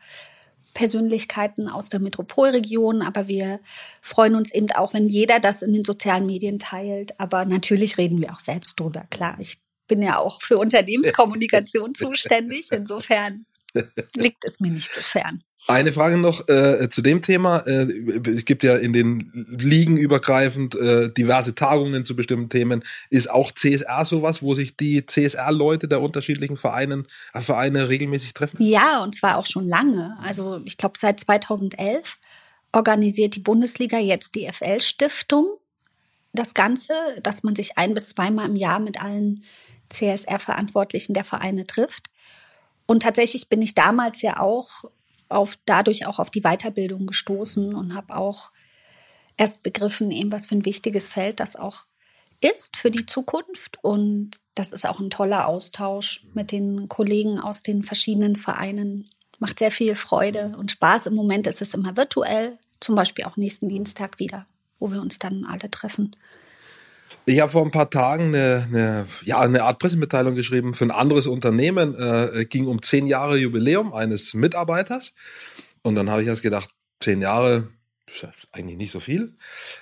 [0.73, 3.61] Persönlichkeiten aus der Metropolregion, aber wir
[4.01, 7.19] freuen uns eben auch, wenn jeder das in den sozialen Medien teilt.
[7.19, 9.37] Aber natürlich reden wir auch selbst drüber, klar.
[9.39, 12.71] Ich bin ja auch für Unternehmenskommunikation zuständig.
[12.73, 13.47] Insofern
[14.15, 15.43] liegt es mir nicht so fern.
[15.69, 17.59] Eine Frage noch äh, zu dem Thema.
[17.67, 17.87] Äh,
[18.29, 22.85] es gibt ja in den Ligen übergreifend äh, diverse Tagungen zu bestimmten Themen.
[23.11, 28.63] Ist auch CSR sowas, wo sich die CSR-Leute der unterschiedlichen Vereinen, äh, Vereine regelmäßig treffen?
[28.63, 30.17] Ja, und zwar auch schon lange.
[30.23, 32.19] Also ich glaube seit 2011
[32.73, 35.47] organisiert die Bundesliga jetzt die FL-Stiftung
[36.33, 36.93] das Ganze,
[37.23, 39.43] dass man sich ein bis zweimal im Jahr mit allen
[39.89, 42.05] CSR-Verantwortlichen der Vereine trifft.
[42.87, 44.85] Und tatsächlich bin ich damals ja auch
[45.29, 48.53] auf, dadurch auch auf die Weiterbildung gestoßen und habe auch
[49.37, 51.87] erst begriffen, eben was für ein wichtiges Feld das auch
[52.41, 53.79] ist für die Zukunft.
[53.83, 59.11] Und das ist auch ein toller Austausch mit den Kollegen aus den verschiedenen Vereinen.
[59.39, 61.07] Macht sehr viel Freude und Spaß.
[61.07, 64.47] Im Moment ist es immer virtuell, zum Beispiel auch nächsten Dienstag wieder,
[64.79, 66.15] wo wir uns dann alle treffen.
[67.25, 70.91] Ich habe vor ein paar Tagen eine, eine, ja, eine Art Pressemitteilung geschrieben für ein
[70.91, 71.95] anderes Unternehmen.
[71.95, 75.13] Äh, ging um zehn Jahre Jubiläum eines Mitarbeiters.
[75.83, 77.69] Und dann habe ich erst gedacht, zehn Jahre,
[78.07, 79.35] ist eigentlich nicht so viel.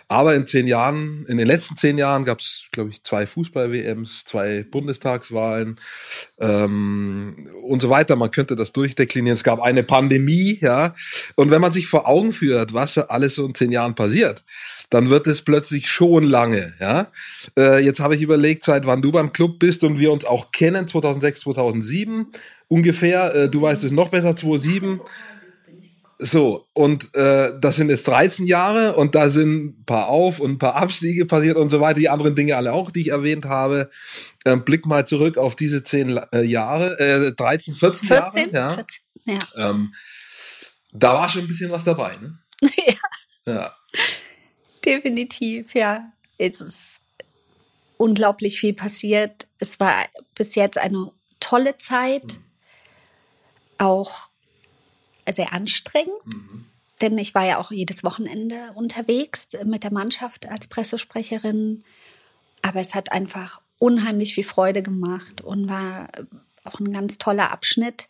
[0.09, 4.25] Aber in zehn Jahren, in den letzten zehn Jahren gab es, glaube ich, zwei Fußball-WMs,
[4.25, 5.79] zwei Bundestagswahlen
[6.41, 8.17] ähm, und so weiter.
[8.17, 9.35] Man könnte das durchdeklinieren.
[9.35, 10.95] Es gab eine Pandemie, ja.
[11.37, 14.45] Und wenn man sich vor Augen führt, was alles so in zehn Jahren passiert,
[14.91, 16.75] dann wird es plötzlich schon lange.
[16.81, 17.09] Ja,
[17.59, 20.53] äh, jetzt habe ich überlegt, seit wann du beim Club bist und wir uns auch
[20.53, 22.27] kennen, 2006, 2007
[22.69, 23.35] ungefähr.
[23.35, 25.01] Äh, du weißt es noch besser, 2007.
[26.19, 30.53] So, und äh, das sind jetzt 13 Jahre und da sind ein paar Auf- und
[30.53, 33.47] ein paar Abstiege passiert und so weiter, die anderen Dinge alle auch, die ich erwähnt
[33.47, 33.91] habe.
[34.47, 38.77] Ähm, blick mal zurück auf diese 10 äh, Jahre, äh, 13, 14, 14 Jahre.
[38.77, 38.85] Ja.
[39.27, 39.71] 14, ja.
[39.71, 39.95] Ähm,
[40.93, 42.39] da war schon ein bisschen was dabei, ne?
[43.47, 43.53] ja.
[43.53, 43.73] ja.
[44.85, 46.13] Definitiv, ja.
[46.39, 47.03] Es ist
[47.97, 49.47] unglaublich viel passiert.
[49.59, 52.25] Es war bis jetzt eine tolle Zeit,
[53.79, 54.29] auch
[55.31, 56.67] sehr anstrengend, mhm.
[57.01, 61.85] denn ich war ja auch jedes Wochenende unterwegs mit der Mannschaft als Pressesprecherin.
[62.63, 66.09] Aber es hat einfach unheimlich viel Freude gemacht und war
[66.65, 68.09] auch ein ganz toller Abschnitt.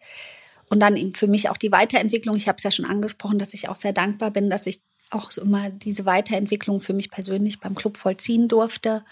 [0.71, 2.37] Und dann eben für mich auch die Weiterentwicklung.
[2.37, 4.81] Ich habe es ja schon angesprochen, dass ich auch sehr dankbar bin, dass ich
[5.15, 9.03] auch so immer diese Weiterentwicklung für mich persönlich beim Club vollziehen durfte.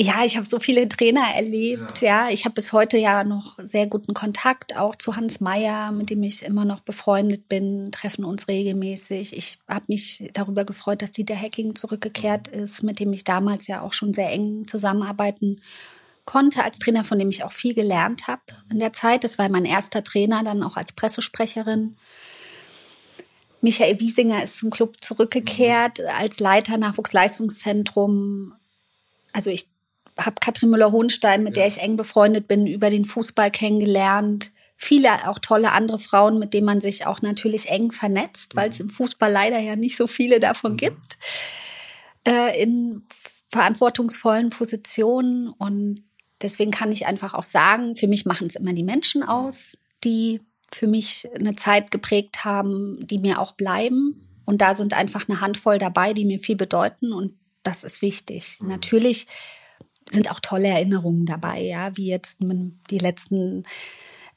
[0.00, 2.00] Ja, ich habe so viele Trainer erlebt.
[2.00, 2.32] Ja, ja.
[2.32, 6.24] ich habe bis heute ja noch sehr guten Kontakt auch zu Hans Meyer, mit dem
[6.24, 9.36] ich immer noch befreundet bin, treffen uns regelmäßig.
[9.36, 12.64] Ich habe mich darüber gefreut, dass Dieter Hacking zurückgekehrt mhm.
[12.64, 15.60] ist, mit dem ich damals ja auch schon sehr eng zusammenarbeiten
[16.24, 19.22] konnte als Trainer, von dem ich auch viel gelernt habe in der Zeit.
[19.22, 21.96] Das war mein erster Trainer, dann auch als Pressesprecherin.
[23.62, 28.54] Michael Wiesinger ist zum Club zurückgekehrt als Leiter Nachwuchsleistungszentrum.
[29.32, 29.66] Also ich
[30.18, 31.62] habe Katrin Müller-Hohenstein, mit ja.
[31.62, 34.50] der ich eng befreundet bin, über den Fußball kennengelernt.
[34.76, 38.58] Viele auch tolle andere Frauen, mit denen man sich auch natürlich eng vernetzt, mhm.
[38.58, 40.78] weil es im Fußball leider ja nicht so viele davon mhm.
[40.78, 41.18] gibt.
[42.26, 43.06] Äh, in
[43.48, 45.48] verantwortungsvollen Positionen.
[45.48, 46.02] Und
[46.42, 50.40] deswegen kann ich einfach auch sagen, für mich machen es immer die Menschen aus, die
[50.72, 54.28] für mich eine Zeit geprägt haben, die mir auch bleiben.
[54.44, 58.58] Und da sind einfach eine Handvoll dabei, die mir viel bedeuten und das ist wichtig.
[58.60, 58.68] Mhm.
[58.68, 59.26] Natürlich
[60.10, 62.38] sind auch tolle Erinnerungen dabei, ja, wie jetzt
[62.90, 63.64] die letzten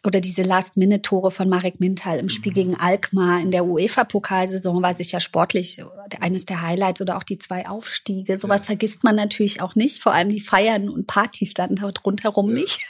[0.06, 2.56] oder diese Last-Minute-Tore von Marek Mintal im Spiel mhm.
[2.56, 5.84] gegen Alkmaar in der UEFA-Pokalsaison war sicher sportlich
[6.19, 8.38] eines der Highlights oder auch die zwei Aufstiege.
[8.38, 8.65] Sowas ja.
[8.67, 12.62] vergisst man natürlich auch nicht, vor allem die Feiern und Partys dann rundherum ja.
[12.62, 12.86] nicht.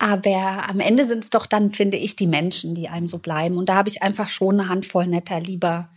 [0.00, 3.58] Aber am Ende sind es doch dann, finde ich, die Menschen, die einem so bleiben.
[3.58, 5.90] Und da habe ich einfach schon eine Handvoll netter, lieber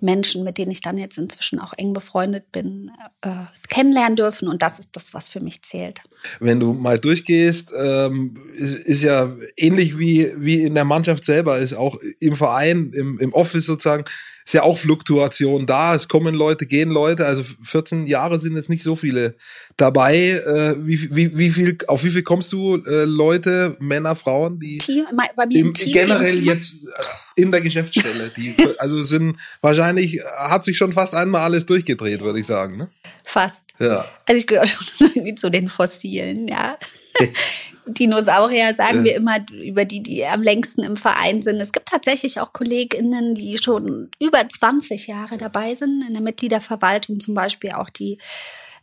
[0.00, 3.30] Menschen, mit denen ich dann jetzt inzwischen auch eng befreundet bin, äh,
[3.68, 4.46] kennenlernen dürfen.
[4.46, 6.00] Und das ist das, was für mich zählt.
[6.38, 11.58] Wenn du mal durchgehst, ähm, ist, ist, ja ähnlich wie, wie in der Mannschaft selber,
[11.58, 14.04] ist auch im Verein, im, im Office sozusagen,
[14.44, 15.94] ist ja auch Fluktuation da.
[15.94, 17.26] Es kommen Leute, gehen Leute.
[17.26, 19.36] Also 14 Jahre sind jetzt nicht so viele
[19.76, 20.30] dabei.
[20.30, 24.78] Äh, wie, wie, wie viel, auf wie viel kommst du äh, Leute, Männer, Frauen, die
[24.78, 29.36] Team, bei mir im, Team, generell im jetzt äh, in der Geschäftsstelle, die also sind
[29.60, 32.76] wahrscheinlich hat sich schon fast einmal alles durchgedreht, würde ich sagen.
[32.76, 32.88] Ne?
[33.24, 33.74] Fast.
[33.78, 34.06] Ja.
[34.26, 36.76] Also ich gehöre schon irgendwie zu den Fossilen, ja.
[37.94, 41.60] Dinosaurier sagen wir immer über die, die am längsten im Verein sind.
[41.60, 46.04] Es gibt tatsächlich auch KollegInnen, die schon über 20 Jahre dabei sind.
[46.06, 48.18] In der Mitgliederverwaltung zum Beispiel auch die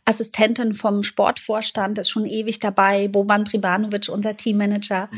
[0.04, 5.10] Assistentin vom Sportvorstand ist schon ewig dabei, Boban Pribanovic, unser Teammanager.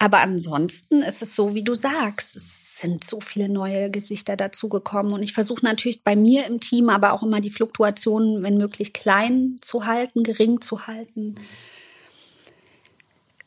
[0.00, 2.34] Aber ansonsten ist es so, wie du sagst.
[2.34, 5.12] Es sind so viele neue Gesichter dazugekommen.
[5.12, 8.92] Und ich versuche natürlich bei mir im Team aber auch immer die Fluktuationen, wenn möglich,
[8.92, 11.36] klein zu halten, gering zu halten.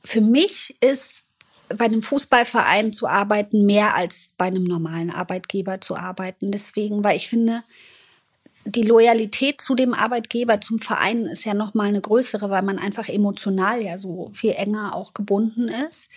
[0.05, 1.25] Für mich ist
[1.67, 6.51] bei einem Fußballverein zu arbeiten mehr als bei einem normalen Arbeitgeber zu arbeiten.
[6.51, 7.63] Deswegen, weil ich finde,
[8.65, 12.79] die Loyalität zu dem Arbeitgeber, zum Verein ist ja noch mal eine größere, weil man
[12.79, 16.09] einfach emotional ja so viel enger auch gebunden ist.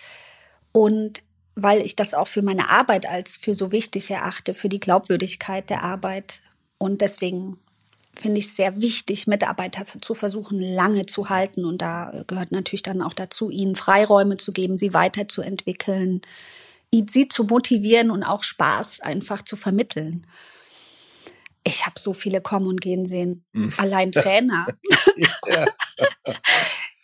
[0.71, 1.23] Und
[1.55, 5.69] weil ich das auch für meine Arbeit als für so wichtig erachte, für die Glaubwürdigkeit
[5.69, 6.41] der Arbeit.
[6.77, 7.59] Und deswegen
[8.13, 11.65] finde ich sehr wichtig, Mitarbeiter zu versuchen, lange zu halten.
[11.65, 16.21] Und da gehört natürlich dann auch dazu, ihnen Freiräume zu geben, sie weiterzuentwickeln,
[16.91, 20.25] sie zu motivieren und auch Spaß einfach zu vermitteln.
[21.63, 23.45] Ich habe so viele kommen und gehen sehen.
[23.53, 23.73] Mhm.
[23.77, 24.65] Allein Trainer.
[25.15, 25.65] ja.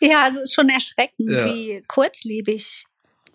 [0.00, 1.44] ja, es ist schon erschreckend, ja.
[1.46, 2.84] wie kurzlebig.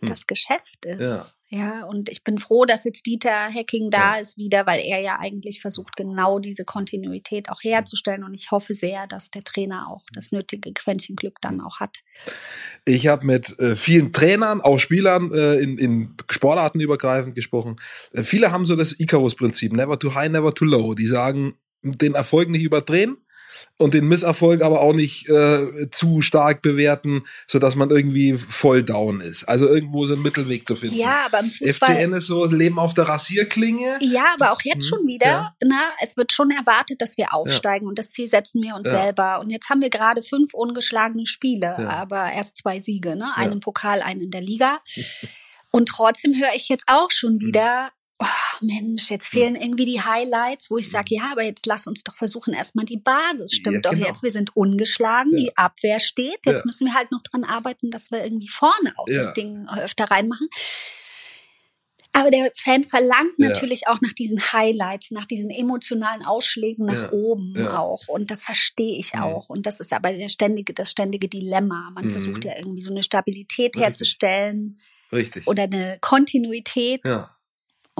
[0.01, 1.01] Das Geschäft ist.
[1.01, 1.25] Ja.
[1.53, 4.21] Ja, und ich bin froh, dass jetzt Dieter Hacking da ja.
[4.21, 8.23] ist wieder, weil er ja eigentlich versucht, genau diese Kontinuität auch herzustellen.
[8.23, 11.97] Und ich hoffe sehr, dass der Trainer auch das nötige Quäntchen Glück dann auch hat.
[12.85, 17.75] Ich habe mit äh, vielen Trainern, auch Spielern äh, in, in Sportarten übergreifend gesprochen.
[18.13, 20.93] Äh, viele haben so das Icarus-Prinzip, never too high, never too low.
[20.93, 23.17] Die sagen, den Erfolg nicht überdrehen,
[23.77, 28.83] und den Misserfolg aber auch nicht äh, zu stark bewerten, so dass man irgendwie voll
[28.83, 29.43] down ist.
[29.45, 30.95] Also irgendwo so ein Mittelweg zu finden.
[30.95, 33.97] Ja, aber im Fußball FCN ist so Leben auf der Rasierklinge.
[34.01, 35.27] Ja, aber auch jetzt schon wieder.
[35.27, 35.55] Ja.
[35.63, 37.89] Na, es wird schon erwartet, dass wir aufsteigen ja.
[37.89, 38.93] und das Ziel setzen wir uns ja.
[38.93, 39.39] selber.
[39.39, 43.31] Und jetzt haben wir gerade fünf ungeschlagene Spiele, aber erst zwei Siege, ne?
[43.35, 44.79] Einen im Pokal, einen in der Liga.
[45.71, 47.39] Und trotzdem höre ich jetzt auch schon hm.
[47.39, 51.87] wieder, oh Mensch, jetzt fehlen irgendwie die Highlights, wo ich sage, ja, aber jetzt lass
[51.87, 54.07] uns doch versuchen, erstmal die Basis stimmt ja, doch genau.
[54.07, 54.23] jetzt.
[54.23, 55.37] Wir sind ungeschlagen, ja.
[55.37, 56.39] die Abwehr steht.
[56.45, 56.65] Jetzt ja.
[56.65, 60.47] müssen wir halt noch dran arbeiten, dass wir irgendwie vorne auch das Ding öfter reinmachen.
[62.13, 67.55] Aber der Fan verlangt natürlich auch nach diesen Highlights, nach diesen emotionalen Ausschlägen nach oben
[67.67, 68.07] auch.
[68.09, 69.21] Und das verstehe ich mhm.
[69.21, 69.49] auch.
[69.49, 71.89] Und das ist aber der ständige, das ständige Dilemma.
[71.95, 72.09] Man mhm.
[72.09, 73.83] versucht ja irgendwie so eine Stabilität Richtig.
[73.83, 74.79] herzustellen.
[75.11, 75.47] Richtig.
[75.47, 77.05] Oder eine Kontinuität.
[77.05, 77.33] Ja.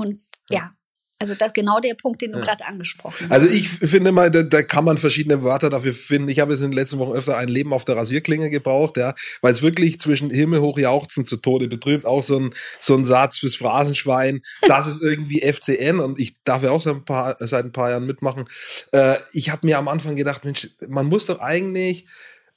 [0.01, 0.71] Und ja,
[1.19, 2.45] also das ist genau der Punkt, den du ja.
[2.45, 3.31] gerade angesprochen hast.
[3.31, 6.29] Also ich finde mal, da, da, kann man verschiedene Wörter dafür finden.
[6.29, 9.13] Ich habe jetzt in den letzten Wochen öfter ein Leben auf der Rasierklinge gebraucht, ja,
[9.41, 12.05] weil es wirklich zwischen Himmel hoch jauchzen zu Tode betrübt.
[12.05, 14.41] Auch so ein, so ein Satz fürs Phrasenschwein.
[14.67, 17.91] Das ist irgendwie FCN und ich darf ja auch seit ein paar, seit ein paar
[17.91, 18.45] Jahren mitmachen.
[18.91, 22.07] Äh, ich habe mir am Anfang gedacht, Mensch, man muss doch eigentlich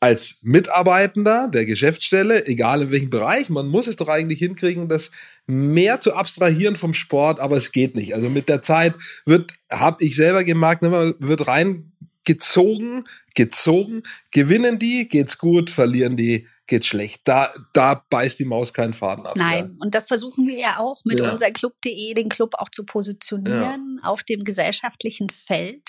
[0.00, 5.10] als Mitarbeitender der Geschäftsstelle, egal in welchem Bereich, man muss es doch eigentlich hinkriegen, dass
[5.46, 8.14] mehr zu abstrahieren vom Sport, aber es geht nicht.
[8.14, 8.94] Also mit der Zeit
[9.26, 13.04] wird, habe ich selber gemerkt, ne, wird reingezogen,
[13.34, 17.22] gezogen, gewinnen die, geht's gut, verlieren die, geht's schlecht.
[17.24, 19.36] Da, da beißt die Maus keinen Faden ab.
[19.36, 19.84] Nein, ja.
[19.84, 21.30] und das versuchen wir ja auch mit ja.
[21.30, 24.08] unser Club.de, den Club auch zu positionieren ja.
[24.08, 25.82] auf dem gesellschaftlichen Feld.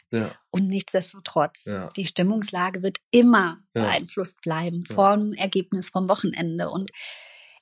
[0.51, 6.69] Und nichtsdestotrotz, die Stimmungslage wird immer beeinflusst bleiben vom Ergebnis vom Wochenende.
[6.69, 6.91] Und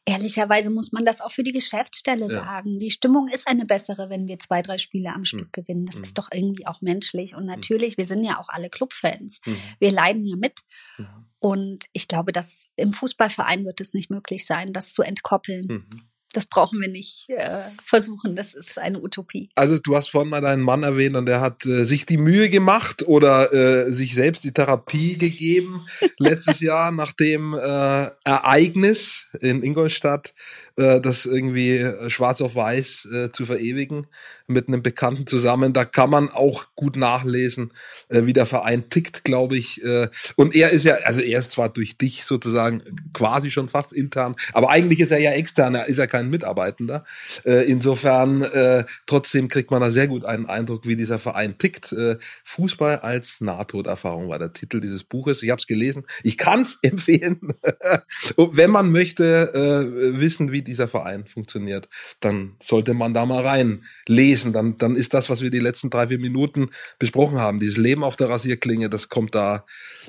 [0.05, 2.29] Ehrlicherweise muss man das auch für die Geschäftsstelle ja.
[2.29, 2.77] sagen.
[2.79, 5.25] Die Stimmung ist eine bessere, wenn wir zwei, drei Spiele am mhm.
[5.25, 5.85] Stück gewinnen.
[5.85, 6.03] Das mhm.
[6.03, 7.35] ist doch irgendwie auch menschlich.
[7.35, 7.47] Und hm.
[7.47, 9.39] natürlich, wir sind ja auch alle Clubfans.
[9.45, 9.57] Mhm.
[9.79, 10.59] Wir leiden ja mit.
[11.39, 15.87] Und ich glaube, dass im Fußballverein wird es nicht möglich sein, das zu entkoppeln.
[16.33, 18.35] Das brauchen wir nicht äh, versuchen.
[18.35, 19.49] Das ist eine Utopie.
[19.55, 22.49] Also du hast vorhin mal deinen Mann erwähnt und der hat äh, sich die Mühe
[22.49, 25.85] gemacht oder äh, sich selbst die Therapie gegeben
[26.17, 30.33] letztes Jahr nach dem äh, Ereignis in Ingolstadt
[30.77, 34.07] äh, das irgendwie äh, schwarz auf weiß äh, zu verewigen
[34.47, 35.71] mit einem Bekannten zusammen.
[35.71, 37.71] Da kann man auch gut nachlesen,
[38.09, 39.83] äh, wie der Verein tickt, glaube ich.
[39.83, 42.81] Äh, und er ist ja, also er ist zwar durch dich sozusagen
[43.13, 47.05] quasi schon fast intern, aber eigentlich ist er ja extern, er ist ja kein Mitarbeitender.
[47.45, 51.91] Äh, insofern äh, trotzdem kriegt man da sehr gut einen Eindruck, wie dieser Verein tickt.
[51.91, 55.43] Äh, Fußball als Nahtoderfahrung war der Titel dieses Buches.
[55.43, 56.05] Ich habe es gelesen.
[56.23, 57.53] Ich kann es empfehlen.
[58.37, 61.89] wenn man möchte äh, wissen, wie dieser Verein funktioniert,
[62.19, 64.53] dann sollte man da mal reinlesen.
[64.53, 68.03] Dann, dann ist das, was wir die letzten drei, vier Minuten besprochen haben, dieses Leben
[68.03, 69.65] auf der Rasierklinge, das kommt da,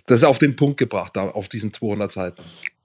[0.07, 2.43] das ist auf den Punkt gebracht, da auf diesen 200 Seiten.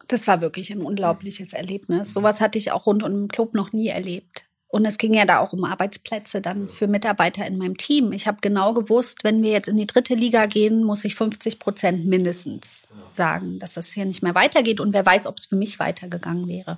[0.08, 2.14] Das war wirklich ein unglaubliches Erlebnis.
[2.14, 4.50] Sowas hatte ich auch rund um den Club noch nie erlebt.
[4.72, 8.12] Und es ging ja da auch um Arbeitsplätze dann für Mitarbeiter in meinem Team.
[8.12, 11.58] Ich habe genau gewusst, wenn wir jetzt in die dritte Liga gehen, muss ich 50
[11.58, 14.80] Prozent mindestens sagen, dass das hier nicht mehr weitergeht.
[14.80, 16.78] Und wer weiß, ob es für mich weitergegangen wäre.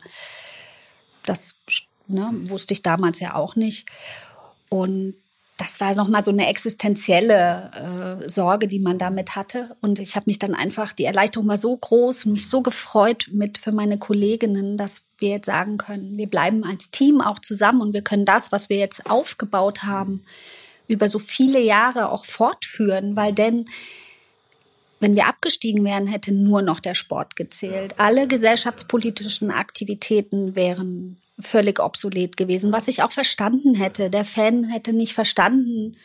[1.26, 1.56] Das
[2.08, 3.88] ne, wusste ich damals ja auch nicht.
[4.70, 5.16] Und
[5.62, 9.76] das war nochmal so eine existenzielle äh, Sorge, die man damit hatte.
[9.82, 13.60] Und ich habe mich dann einfach, die Erleichterung war so groß, mich so gefreut mit
[13.60, 17.94] für meine Kolleginnen, dass wir jetzt sagen können, wir bleiben als Team auch zusammen und
[17.94, 20.24] wir können das, was wir jetzt aufgebaut haben,
[20.88, 23.66] über so viele Jahre auch fortführen, weil denn
[25.02, 27.96] wenn wir abgestiegen wären, hätte nur noch der Sport gezählt.
[27.98, 34.10] Alle gesellschaftspolitischen Aktivitäten wären völlig obsolet gewesen, was ich auch verstanden hätte.
[34.10, 35.98] Der Fan hätte nicht verstanden,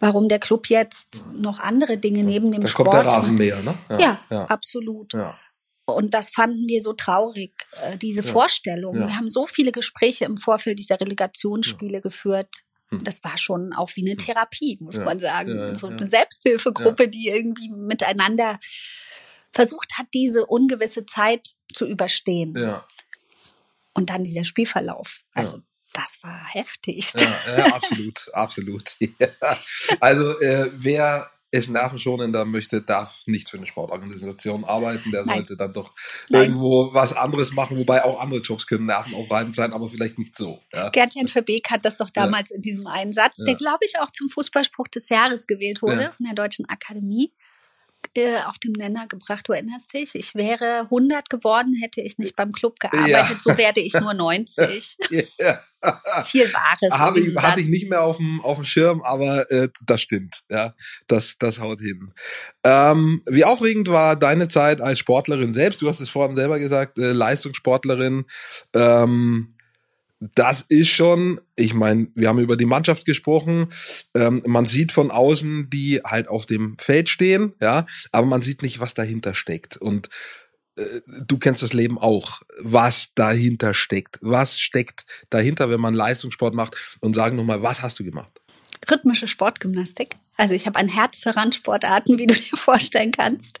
[0.00, 2.90] warum der Club jetzt noch andere Dinge neben dem da Sport.
[2.90, 3.78] kommt der Rasenmäher, ne?
[3.88, 4.44] Ja, ja, ja.
[4.46, 5.12] absolut.
[5.12, 5.38] Ja.
[5.86, 8.96] Und das fanden wir so traurig, äh, diese Vorstellung.
[8.98, 12.64] Wir haben so viele Gespräche im Vorfeld dieser Relegationsspiele geführt.
[12.90, 14.18] Das war schon auch wie eine hm.
[14.18, 15.56] Therapie, muss ja, man sagen.
[15.56, 18.60] Ja, so eine Selbsthilfegruppe, die irgendwie miteinander
[19.52, 22.54] versucht hat, diese ungewisse Zeit zu überstehen.
[22.56, 22.86] Ja.
[23.94, 25.20] Und dann dieser Spielverlauf.
[25.34, 25.62] Also
[25.92, 27.12] das war heftig.
[27.14, 28.96] Ja, ja absolut, absolut.
[30.00, 35.12] Also äh, wer es nervenschonender möchte, darf nicht für eine Sportorganisation arbeiten.
[35.12, 35.36] Der Nein.
[35.36, 35.94] sollte dann doch
[36.28, 36.42] Nein.
[36.42, 40.58] irgendwo was anderes machen, wobei auch andere Jobs können nervenaufreibend sein, aber vielleicht nicht so.
[40.72, 40.90] Ja.
[40.90, 42.56] Gertjan Verbeek hat das doch damals ja.
[42.56, 46.12] in diesem einen Satz, der glaube ich auch zum Fußballspruch des Jahres gewählt wurde ja.
[46.18, 47.32] in der Deutschen Akademie
[48.14, 49.44] äh, auf dem Nenner gebracht.
[49.48, 50.14] Du erinnerst dich?
[50.14, 53.08] Ich wäre 100 geworden, hätte ich nicht beim Club gearbeitet.
[53.08, 53.36] Ja.
[53.40, 54.96] So werde ich nur 90.
[55.38, 55.60] Ja.
[56.24, 56.98] Viel Wahres.
[56.98, 60.42] Habe ich, hatte ich nicht mehr auf dem, auf dem Schirm, aber äh, das stimmt.
[60.48, 60.74] Ja,
[61.08, 62.12] das, das haut hin.
[62.64, 65.82] Ähm, wie aufregend war deine Zeit als Sportlerin selbst?
[65.82, 68.24] Du hast es vorhin selber gesagt, äh, Leistungssportlerin.
[68.74, 69.53] Ähm,
[70.34, 73.68] das ist schon, ich meine, wir haben über die Mannschaft gesprochen.
[74.14, 78.62] Ähm, man sieht von außen, die halt auf dem Feld stehen, ja, aber man sieht
[78.62, 79.76] nicht, was dahinter steckt.
[79.76, 80.08] Und
[80.76, 80.82] äh,
[81.26, 84.18] du kennst das Leben auch, was dahinter steckt.
[84.20, 86.76] Was steckt dahinter, wenn man Leistungssport macht?
[87.00, 88.40] Und sagen nochmal, was hast du gemacht?
[88.90, 90.16] Rhythmische Sportgymnastik.
[90.36, 93.60] Also ich habe ein Herz für Randsportarten, wie du dir vorstellen kannst.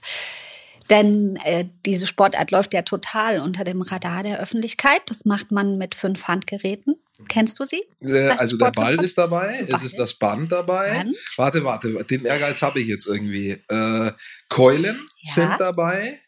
[0.90, 5.02] Denn äh, diese Sportart läuft ja total unter dem Radar der Öffentlichkeit.
[5.06, 6.96] Das macht man mit fünf Handgeräten.
[7.28, 7.82] Kennst du sie?
[8.00, 9.76] Äh, also der Ball ist dabei, Ball.
[9.76, 10.90] es ist das Band dabei.
[10.90, 11.16] Band.
[11.36, 13.50] Warte, warte, den Ehrgeiz habe ich jetzt irgendwie.
[13.68, 14.12] Äh,
[14.48, 15.32] Keulen ja.
[15.32, 16.20] sind dabei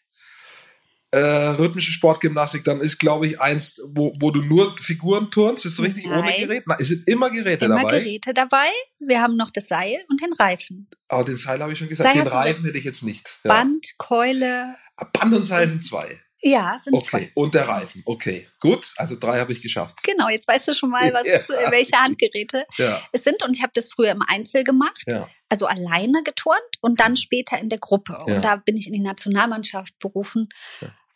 [1.16, 5.64] äh, rhythmische Sportgymnastik, dann ist, glaube ich, eins, wo, wo du nur Figuren turnst.
[5.64, 6.18] Ist richtig Nein.
[6.18, 6.66] ohne Gerät?
[6.66, 7.90] Nein, es sind immer Geräte immer dabei.
[7.90, 8.68] Immer Geräte dabei.
[9.00, 10.88] Wir haben noch das Seil und den Reifen.
[11.08, 12.14] Aber den Seil habe ich schon gesagt.
[12.14, 13.26] Seil den Reifen hätte ich jetzt nicht.
[13.44, 13.54] Ja.
[13.54, 14.76] Band, Keule.
[15.12, 16.20] Band und Seil sind zwei.
[16.42, 17.06] Ja, sind okay.
[17.06, 17.30] zwei.
[17.34, 18.02] Und der Reifen.
[18.04, 18.92] Okay, gut.
[18.96, 20.02] Also drei habe ich geschafft.
[20.02, 21.70] Genau, jetzt weißt du schon mal, was, ja.
[21.70, 23.02] welche Handgeräte ja.
[23.12, 23.42] es sind.
[23.42, 25.02] Und ich habe das früher im Einzel gemacht.
[25.06, 25.28] Ja.
[25.48, 28.18] Also alleine geturnt und dann später in der Gruppe.
[28.26, 30.48] Und da bin ich in die Nationalmannschaft berufen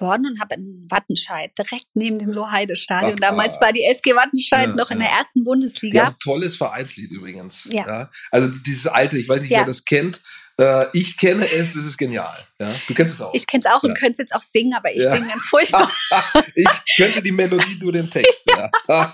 [0.01, 3.17] worden und habe in Wattenscheid, direkt neben dem Loheide-Stadion.
[3.17, 6.03] Damals war die SG Wattenscheid ja, noch in der ersten Bundesliga.
[6.05, 7.69] Ja, tolles Vereinslied übrigens.
[7.73, 7.87] Ja.
[7.87, 8.11] ja.
[8.31, 10.21] Also dieses alte, ich weiß nicht, wer das kennt.
[10.61, 12.47] Äh, ich kenne es, das ist genial.
[12.59, 13.33] Ja, du kennst es auch.
[13.33, 15.91] Ich kenne es auch und könnte es jetzt auch singen, aber ich singe ganz furchtbar.
[16.55, 18.43] ich könnte die Melodie, du den Text.
[18.87, 19.11] und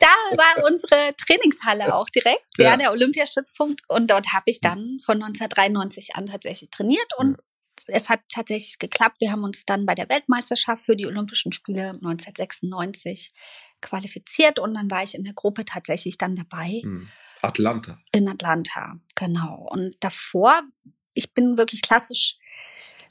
[0.00, 3.82] da war unsere Trainingshalle auch direkt, ja, der Olympiastützpunkt.
[3.88, 7.36] Und dort habe ich dann von 1993 an tatsächlich trainiert und
[7.86, 9.16] es hat tatsächlich geklappt.
[9.20, 13.32] Wir haben uns dann bei der Weltmeisterschaft für die Olympischen Spiele 1996
[13.80, 16.80] qualifiziert und dann war ich in der Gruppe tatsächlich dann dabei.
[16.82, 17.08] Hm.
[17.42, 17.98] Atlanta.
[18.12, 19.66] In Atlanta, genau.
[19.70, 20.62] Und davor,
[21.14, 22.36] ich bin wirklich klassisch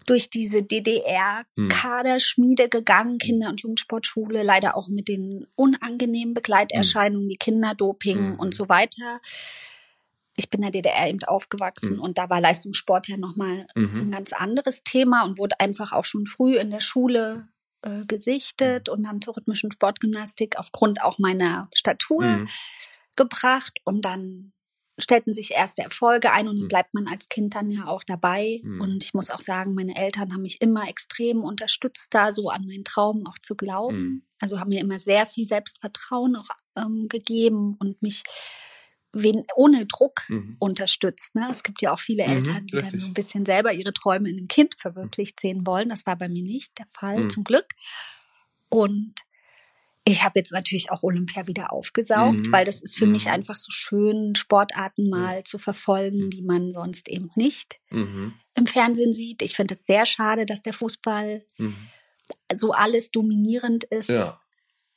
[0.08, 8.32] durch diese DDR-Kaderschmiede gegangen, Kinder- und Jugendsportschule, leider auch mit den unangenehmen Begleiterscheinungen wie Kinderdoping
[8.32, 8.40] Mhm.
[8.40, 9.20] und so weiter.
[10.44, 12.02] Ich bin in der DDR eben aufgewachsen Mhm.
[12.02, 14.02] und da war Leistungssport ja nochmal Mhm.
[14.02, 17.48] ein ganz anderes Thema und wurde einfach auch schon früh in der Schule
[17.84, 18.94] äh, gesichtet Mhm.
[18.94, 22.48] und dann zur rhythmischen Sportgymnastik aufgrund auch meiner Statur Mhm.
[23.16, 24.54] gebracht und dann
[25.00, 26.68] stellten sich erste Erfolge ein und dann Mhm.
[26.70, 28.60] bleibt man als Kind dann ja auch dabei.
[28.64, 28.82] Mhm.
[28.82, 32.68] Und ich muss auch sagen, meine Eltern haben mich immer extrem unterstützt, da so an
[32.68, 33.98] meinen Traum auch zu glauben.
[33.98, 34.22] Mhm.
[34.40, 38.24] Also haben mir immer sehr viel Selbstvertrauen auch ähm, gegeben und mich
[39.14, 40.56] wen, ohne Druck Mhm.
[40.60, 41.36] unterstützt.
[41.36, 41.48] Ne?
[41.52, 44.30] Es gibt ja auch viele Mhm, Eltern, die dann so ein bisschen selber ihre Träume
[44.30, 45.90] in einem Kind verwirklicht sehen wollen.
[45.90, 47.30] Das war bei mir nicht der Fall, Mhm.
[47.30, 47.68] zum Glück.
[48.70, 49.16] Und
[50.04, 52.52] ich habe jetzt natürlich auch Olympia wieder aufgesaugt, Mhm.
[52.52, 53.12] weil das ist für Mhm.
[53.12, 58.34] mich einfach so schön, Sportarten mal zu verfolgen, die man sonst eben nicht Mhm.
[58.56, 59.42] im Fernsehen sieht.
[59.42, 61.76] Ich finde es sehr schade, dass der Fußball Mhm.
[62.54, 64.10] so alles dominierend ist.
[64.10, 64.42] Ja.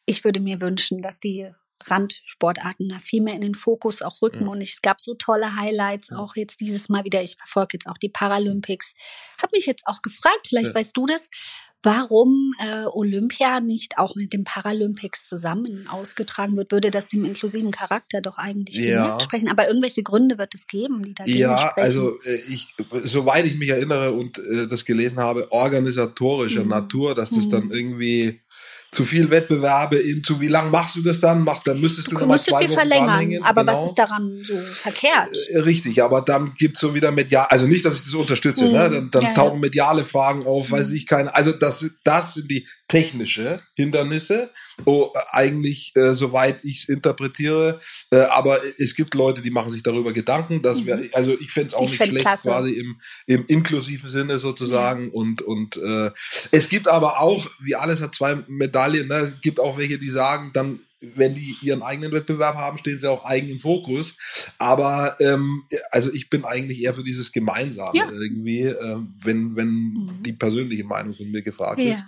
[0.07, 1.51] Ich würde mir wünschen, dass die
[1.87, 4.45] Randsportarten da viel mehr in den Fokus auch rücken.
[4.45, 4.51] Ja.
[4.51, 6.19] Und es gab so tolle Highlights, Ja.
[6.19, 7.23] auch jetzt dieses Mal wieder.
[7.23, 8.95] Ich verfolge jetzt auch die Paralympics.
[9.41, 10.75] Hab mich jetzt auch gefragt, vielleicht Ja.
[10.75, 11.29] weißt du das,
[11.83, 16.73] warum äh, Olympia nicht auch mit dem Paralympics zusammen ausgetragen wird.
[16.73, 19.13] Würde das dem inklusiven Charakter doch eigentlich Ja.
[19.17, 19.49] mitsprechen.
[19.49, 21.85] Aber irgendwelche Gründe wird es geben, die dagegen Ja, sprechen.
[21.85, 26.71] also äh, ich, soweit ich mich erinnere und äh, das gelesen habe, organisatorischer Mhm.
[26.71, 27.51] Natur, dass das Mhm.
[27.51, 28.41] dann irgendwie
[28.95, 31.43] zu viel Wettbewerbe in zu wie lang machst du das dann?
[31.43, 33.07] Mach, dann müsstest du, du noch mal müsstest zwei sie Wochen verlängern.
[33.09, 33.89] dranhängen, Aber was genau.
[33.89, 35.29] ist daran so verkehrt?
[35.51, 38.73] Äh, Richtig, aber dann gibt's so wieder medial, also nicht, dass ich das unterstütze, Mhm.
[38.73, 38.91] ne?
[38.91, 40.97] dann, dann Ja, tauchen mediale Fragen auf, weiß Mhm.
[40.97, 44.51] ich keine, also das, das sind die technische Hindernisse,
[44.85, 47.81] oh, eigentlich, äh, soweit ich es interpretiere,
[48.11, 51.69] äh, aber es gibt Leute, die machen sich darüber Gedanken, dass wir, also ich fände
[51.69, 51.87] es auch Mhm.
[51.87, 52.49] Ich nicht schlecht, klasse.
[52.49, 56.11] quasi im, im inklusiven Sinne sozusagen und, und äh,
[56.51, 59.15] es gibt aber auch, wie alles hat zwei Medaillen, ne?
[59.15, 60.81] es gibt auch welche, die sagen, dann
[61.17, 64.17] wenn die ihren eigenen Wettbewerb haben, stehen sie auch eigen im Fokus.
[64.59, 68.11] Aber ähm, also ich bin eigentlich eher für dieses Gemeinsame Ja.
[68.11, 70.23] irgendwie, ähm, wenn, wenn Mhm.
[70.23, 71.95] die persönliche Meinung von mir gefragt Ja.
[71.95, 72.05] ist.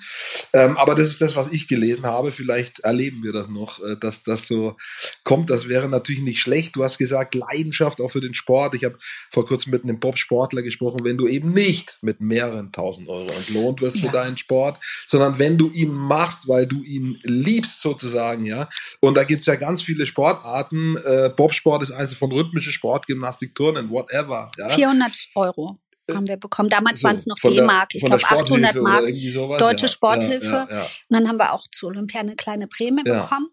[0.53, 2.33] Ähm, aber das ist das, was ich gelesen habe.
[2.33, 4.77] Vielleicht erleben wir das noch, äh, dass das so
[5.25, 5.51] kommt.
[5.51, 6.77] Das wäre natürlich nicht schlecht.
[6.77, 8.75] Du hast gesagt, Leidenschaft auch für den Sport.
[8.75, 8.97] Ich habe
[9.31, 13.81] vor kurzem mit einem Bob-Sportler gesprochen, wenn du eben nicht mit mehreren tausend Euro entlohnt
[13.81, 14.13] wirst für Ja.
[14.13, 18.69] deinen Sport, sondern wenn du ihn machst, weil du ihn liebst sozusagen, ja.
[19.01, 20.97] Und da gibt's ja ganz viele Sportarten.
[20.97, 24.51] Äh, Bobsport ist eins von rhythmische Sport, Gymnastik, Turnen, whatever.
[24.59, 24.69] Ja?
[24.69, 25.79] 400 Euro
[26.15, 26.69] haben wir bekommen.
[26.69, 27.95] Damals So, waren es noch D-Mark.
[27.95, 29.15] Ich glaube 800 Sporthilfe oder Mark.
[29.17, 29.89] sowas, Deutsche ja.
[29.89, 30.47] Sporthilfe.
[30.47, 33.49] Ja, ja, Und dann haben wir auch zu Olympia eine kleine Prämie bekommen.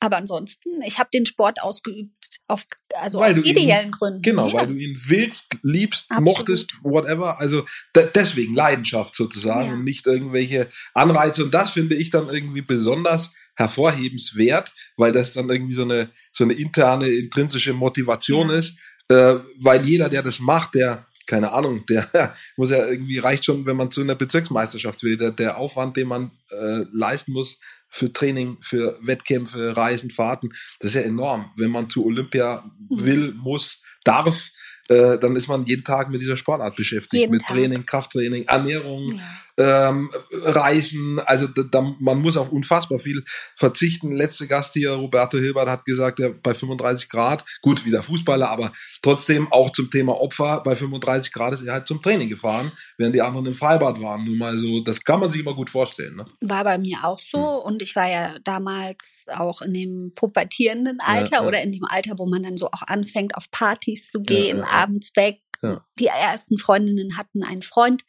[0.00, 2.12] Aber ansonsten, ich habe den Sport ausgeübt
[2.46, 4.20] auf also Weil aus du ihn- ideellen Gründen.
[4.20, 6.24] Genau, weil du ihn willst, liebst, Absolut.
[6.38, 7.40] mochtest, whatever.
[7.40, 7.64] Also
[8.14, 11.42] deswegen Leidenschaft sozusagen und nicht irgendwelche Anreize.
[11.44, 16.44] Und das finde ich dann irgendwie besonders hervorhebenswert, weil das dann irgendwie so eine, so
[16.44, 18.56] eine interne, intrinsische Motivation Ja.
[18.56, 18.78] ist.
[19.08, 22.06] Äh, weil jeder, der das macht, der keine Ahnung, der
[22.56, 25.16] muss ja irgendwie reicht schon, wenn man zu einer Bezirksmeisterschaft will.
[25.16, 30.50] Der, der Aufwand, den man äh, leisten muss für Training, für Wettkämpfe, Reisen, Fahrten,
[30.80, 31.50] das ist ja enorm.
[31.56, 33.04] Wenn man zu Olympia Mhm.
[33.04, 34.50] will, muss, darf,
[34.88, 37.14] äh, dann ist man jeden Tag mit dieser Sportart beschäftigt.
[37.20, 37.56] Jeden mit Tag.
[37.56, 39.22] Training, Krafttraining, Ernährung, Ja.
[39.56, 41.20] Ähm, Reisen.
[41.20, 43.24] Also da, man muss auf unfassbar viel
[43.56, 44.12] verzichten.
[44.12, 48.72] Letzte Gast hier, Roberto Hilbert, hat gesagt, ja, bei 35 Grad, gut, wieder Fußballer, aber
[49.02, 53.14] trotzdem auch zum Thema Opfer, bei 35 Grad ist er halt zum Training gefahren, während
[53.14, 54.24] die anderen im Freibad waren.
[54.24, 56.16] Nur mal so, das kann man sich immer gut vorstellen.
[56.16, 56.24] Ne?
[56.40, 57.38] War bei mir auch so.
[57.38, 57.66] Hm.
[57.66, 61.46] Und ich war ja damals auch in dem pubertierenden Alter ja.
[61.46, 64.64] oder in dem Alter, wo man dann so auch anfängt, auf Partys zu gehen, ja,
[64.64, 64.70] ja.
[64.70, 65.40] abends weg.
[65.62, 65.80] Ja.
[65.98, 68.02] Die ersten Freundinnen hatten einen Freund.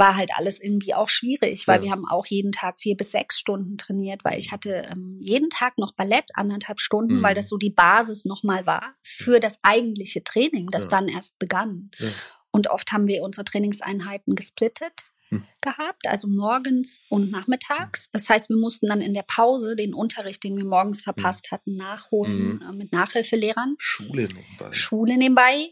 [0.00, 1.82] War halt alles irgendwie auch schwierig, weil Ja.
[1.84, 5.50] wir haben auch jeden Tag vier bis sechs Stunden trainiert, weil ich hatte ähm, jeden
[5.50, 7.22] Tag noch Ballett, anderthalb Stunden, Mhm.
[7.22, 10.90] weil das so die Basis nochmal war für das eigentliche Training, das Ja.
[10.90, 11.90] dann erst begann.
[11.98, 12.08] Ja.
[12.50, 14.92] Und oft haben wir unsere Trainingseinheiten gesplittet
[15.28, 15.44] Hm.
[15.60, 18.10] gehabt, also morgens und nachmittags.
[18.10, 21.76] Das heißt, wir mussten dann in der Pause den Unterricht, den wir morgens verpasst hatten,
[21.76, 22.62] nachholen Mhm.
[22.62, 23.76] äh, mit Nachhilfelehrern.
[23.78, 24.72] Schule nebenbei.
[24.72, 25.68] Schule nebenbei.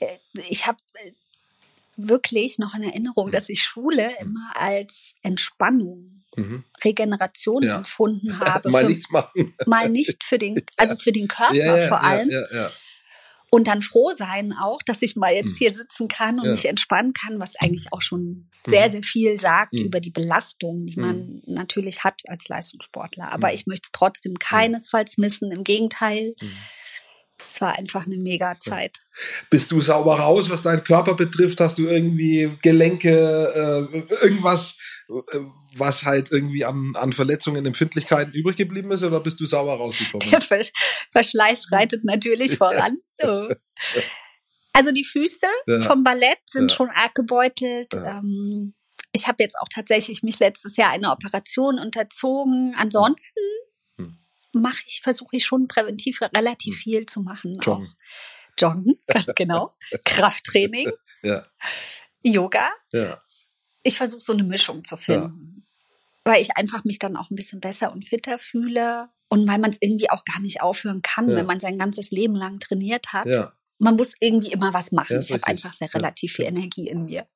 [0.00, 1.12] Äh, Ich habe äh,
[2.08, 6.62] wirklich noch in Erinnerung, dass ich Schule immer als Entspannung, Mhm.
[6.84, 7.78] Regeneration Ja.
[7.78, 8.70] empfunden habe.
[8.70, 9.52] Mal für, nichts machen.
[9.66, 12.30] mal nicht für den, also für den Körper vor allem.
[12.30, 12.70] Ja, ja, ja.
[13.52, 15.56] Und dann froh sein auch, dass ich mal jetzt Mhm.
[15.58, 19.72] hier sitzen kann und mich entspannen kann, was eigentlich auch schon sehr, sehr viel sagt
[19.72, 19.86] Mhm.
[19.86, 23.32] über die Belastung, die man natürlich hat als Leistungssportler.
[23.32, 23.54] Aber Mhm.
[23.54, 25.50] ich möchte es trotzdem keinesfalls missen.
[25.50, 26.36] Im Gegenteil.
[27.50, 27.54] Mhm.
[27.54, 28.98] Es war einfach eine mega Zeit.
[29.50, 31.60] Bist du sauber raus, was deinen Körper betrifft?
[31.60, 34.78] Hast du irgendwie Gelenke, äh, irgendwas,
[35.08, 35.38] äh,
[35.76, 40.30] was halt irgendwie an, an Verletzungen, Empfindlichkeiten übrig geblieben ist, oder bist du sauber rausgekommen?
[40.30, 40.40] Der
[41.12, 42.98] Verschleiß schreitet natürlich voran.
[44.72, 45.80] Also die Füße ja.
[45.82, 46.76] vom Ballett sind ja.
[46.76, 47.92] schon arg gebeutelt.
[47.94, 48.74] Ähm,
[49.12, 52.74] ich habe jetzt auch tatsächlich mich letztes Jahr einer Operation unterzogen.
[52.76, 53.40] Ansonsten.
[54.52, 56.80] Mache ich, versuche ich schon präventiv relativ hm.
[56.80, 57.52] viel zu machen.
[57.60, 57.86] Joggen.
[57.86, 58.60] Auch.
[58.60, 59.72] Joggen, ganz genau.
[60.04, 60.90] Krafttraining.
[61.22, 61.44] Ja.
[62.22, 62.70] Yoga.
[62.94, 63.20] Ja.
[63.82, 65.66] Ich versuche so eine Mischung zu finden.
[66.24, 69.10] Weil ich einfach mich dann auch ein bisschen besser und fitter fühle.
[69.28, 72.34] Und weil man es irgendwie auch gar nicht aufhören kann, wenn man sein ganzes Leben
[72.34, 73.26] lang trainiert hat.
[73.26, 75.20] Ja man muss irgendwie immer was machen.
[75.20, 77.26] ich habe einfach sehr relativ viel Energie in mir.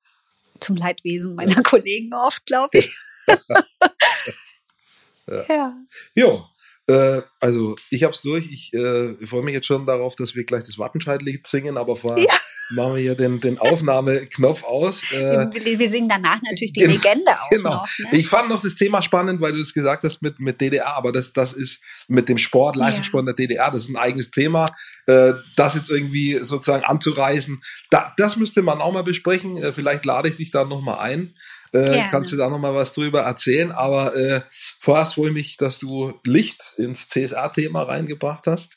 [0.61, 2.95] Zum Leidwesen meiner Kollegen oft, glaube ich.
[5.27, 5.45] ja.
[5.49, 5.75] ja.
[6.15, 6.47] Jo,
[6.87, 8.47] äh, also ich hab's durch.
[8.51, 12.23] Ich äh, freue mich jetzt schon darauf, dass wir gleich das Wattenscheidlied singen, aber vorher
[12.23, 12.35] ja.
[12.77, 15.03] machen wir hier den, den Aufnahmeknopf aus.
[15.13, 17.71] Äh, wir, wir, singen danach natürlich die genau, Legende auch genau.
[17.71, 17.89] noch.
[17.99, 18.19] Ne?
[18.19, 21.11] Ich fand noch das Thema spannend, weil du das gesagt hast mit, mit DDR, aber
[21.11, 24.69] das, das ist mit dem Sport, Leistungssport in der DDR, das ist ein eigenes Thema.
[25.07, 29.57] Äh, das jetzt irgendwie sozusagen anzureißen, da, das müsste man auch mal besprechen.
[29.57, 31.35] Äh, vielleicht lade ich dich da nochmal ein.
[31.75, 33.73] Äh, kannst du da noch mal was drüber erzählen?
[33.73, 34.43] Aber äh,
[34.85, 38.77] vorerst freue ich mich, dass du Licht ins CSA-Thema reingebracht hast.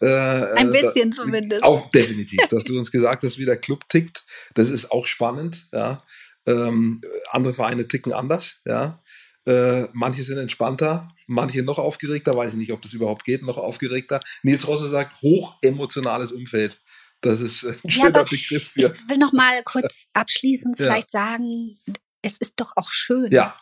[0.00, 1.62] Äh, Ein äh, bisschen da, zumindest.
[1.62, 4.24] Auch definitiv, dass du uns gesagt hast, wie der Club tickt.
[4.54, 5.66] Das ist auch spannend.
[5.72, 6.04] Ja.
[6.46, 8.60] Ähm, andere Vereine ticken anders.
[8.66, 9.02] Ja.
[9.46, 12.36] Äh, manche sind entspannter, manche noch aufgeregter.
[12.36, 14.20] Weiß ich nicht, ob das überhaupt geht, noch aufgeregter.
[14.42, 16.78] Nils Rosse sagt, hochemotionales Umfeld.
[17.22, 18.72] Das ist ein schöner ja, Begriff.
[18.76, 21.20] Ich will noch mal kurz abschließend vielleicht ja.
[21.20, 21.78] sagen,
[22.20, 23.32] es ist doch auch schön.
[23.32, 23.56] Ja.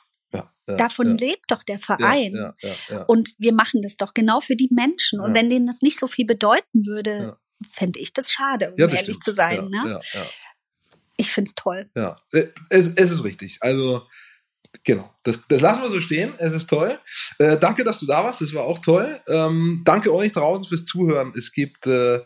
[0.69, 1.29] Ja, Davon ja.
[1.29, 2.35] lebt doch der Verein.
[2.35, 4.69] Ja, und wir machen das doch genau für die
[5.21, 7.37] Und wenn denen das nicht so viel bedeuten würde,
[7.71, 9.25] fände ich das schade, um ehrlich stimmt.
[9.25, 9.69] zu sein.
[9.71, 10.01] ne?
[11.17, 11.89] Ich finde es toll.
[11.95, 13.59] Ja, äh, es, es ist richtig.
[13.61, 14.07] Also,
[14.85, 15.15] genau.
[15.23, 16.35] Das, das lassen wir so stehen.
[16.39, 16.99] Es ist toll.
[17.39, 18.43] Äh, danke, dass du da warst.
[18.43, 19.19] Das war auch toll.
[19.27, 21.33] Ähm, danke euch draußen fürs Zuhören.
[21.37, 22.21] Es gibt äh,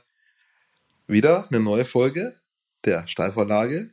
[1.07, 2.41] wieder eine neue Folge
[2.85, 3.91] der Steilvorlage.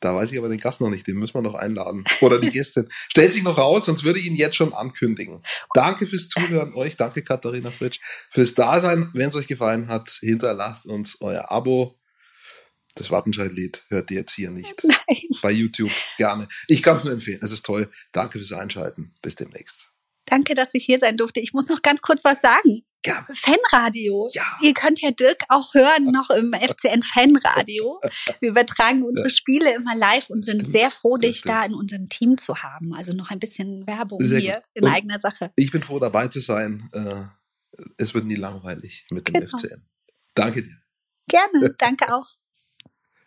[0.00, 2.04] Da weiß ich aber den Gast noch nicht, den müssen wir noch einladen.
[2.20, 2.88] Oder die Gästin.
[3.08, 5.42] Stellt sich noch raus, sonst würde ich ihn jetzt schon ankündigen.
[5.74, 9.10] Danke fürs Zuhören euch, danke Katharina Fritsch fürs Dasein.
[9.14, 11.98] Wenn es euch gefallen hat, hinterlasst uns euer Abo.
[12.94, 14.74] Das Wattenscheid-Lied hört ihr jetzt hier nicht.
[14.84, 15.22] Nein.
[15.42, 16.48] Bei YouTube gerne.
[16.66, 17.40] Ich kann es nur empfehlen.
[17.42, 17.90] Es ist toll.
[18.12, 19.14] Danke fürs Einschalten.
[19.22, 19.88] Bis demnächst.
[20.24, 21.40] Danke, dass ich hier sein durfte.
[21.40, 22.82] Ich muss noch ganz kurz was sagen.
[23.06, 23.26] Ja.
[23.32, 24.28] Fanradio.
[24.32, 24.58] Ja.
[24.60, 28.00] Ihr könnt ja Dirk auch hören noch im FCN Fanradio.
[28.40, 32.38] Wir übertragen unsere Spiele immer live und sind sehr froh, dich da in unserem Team
[32.38, 32.94] zu haben.
[32.94, 34.64] Also noch ein bisschen Werbung sehr hier gut.
[34.74, 35.52] in und eigener Sache.
[35.56, 36.88] Ich bin froh dabei zu sein.
[36.92, 37.24] Äh,
[37.96, 39.46] es wird nie langweilig mit dem genau.
[39.46, 39.86] FCN.
[40.34, 40.76] Danke dir.
[41.28, 42.26] Gerne, danke auch.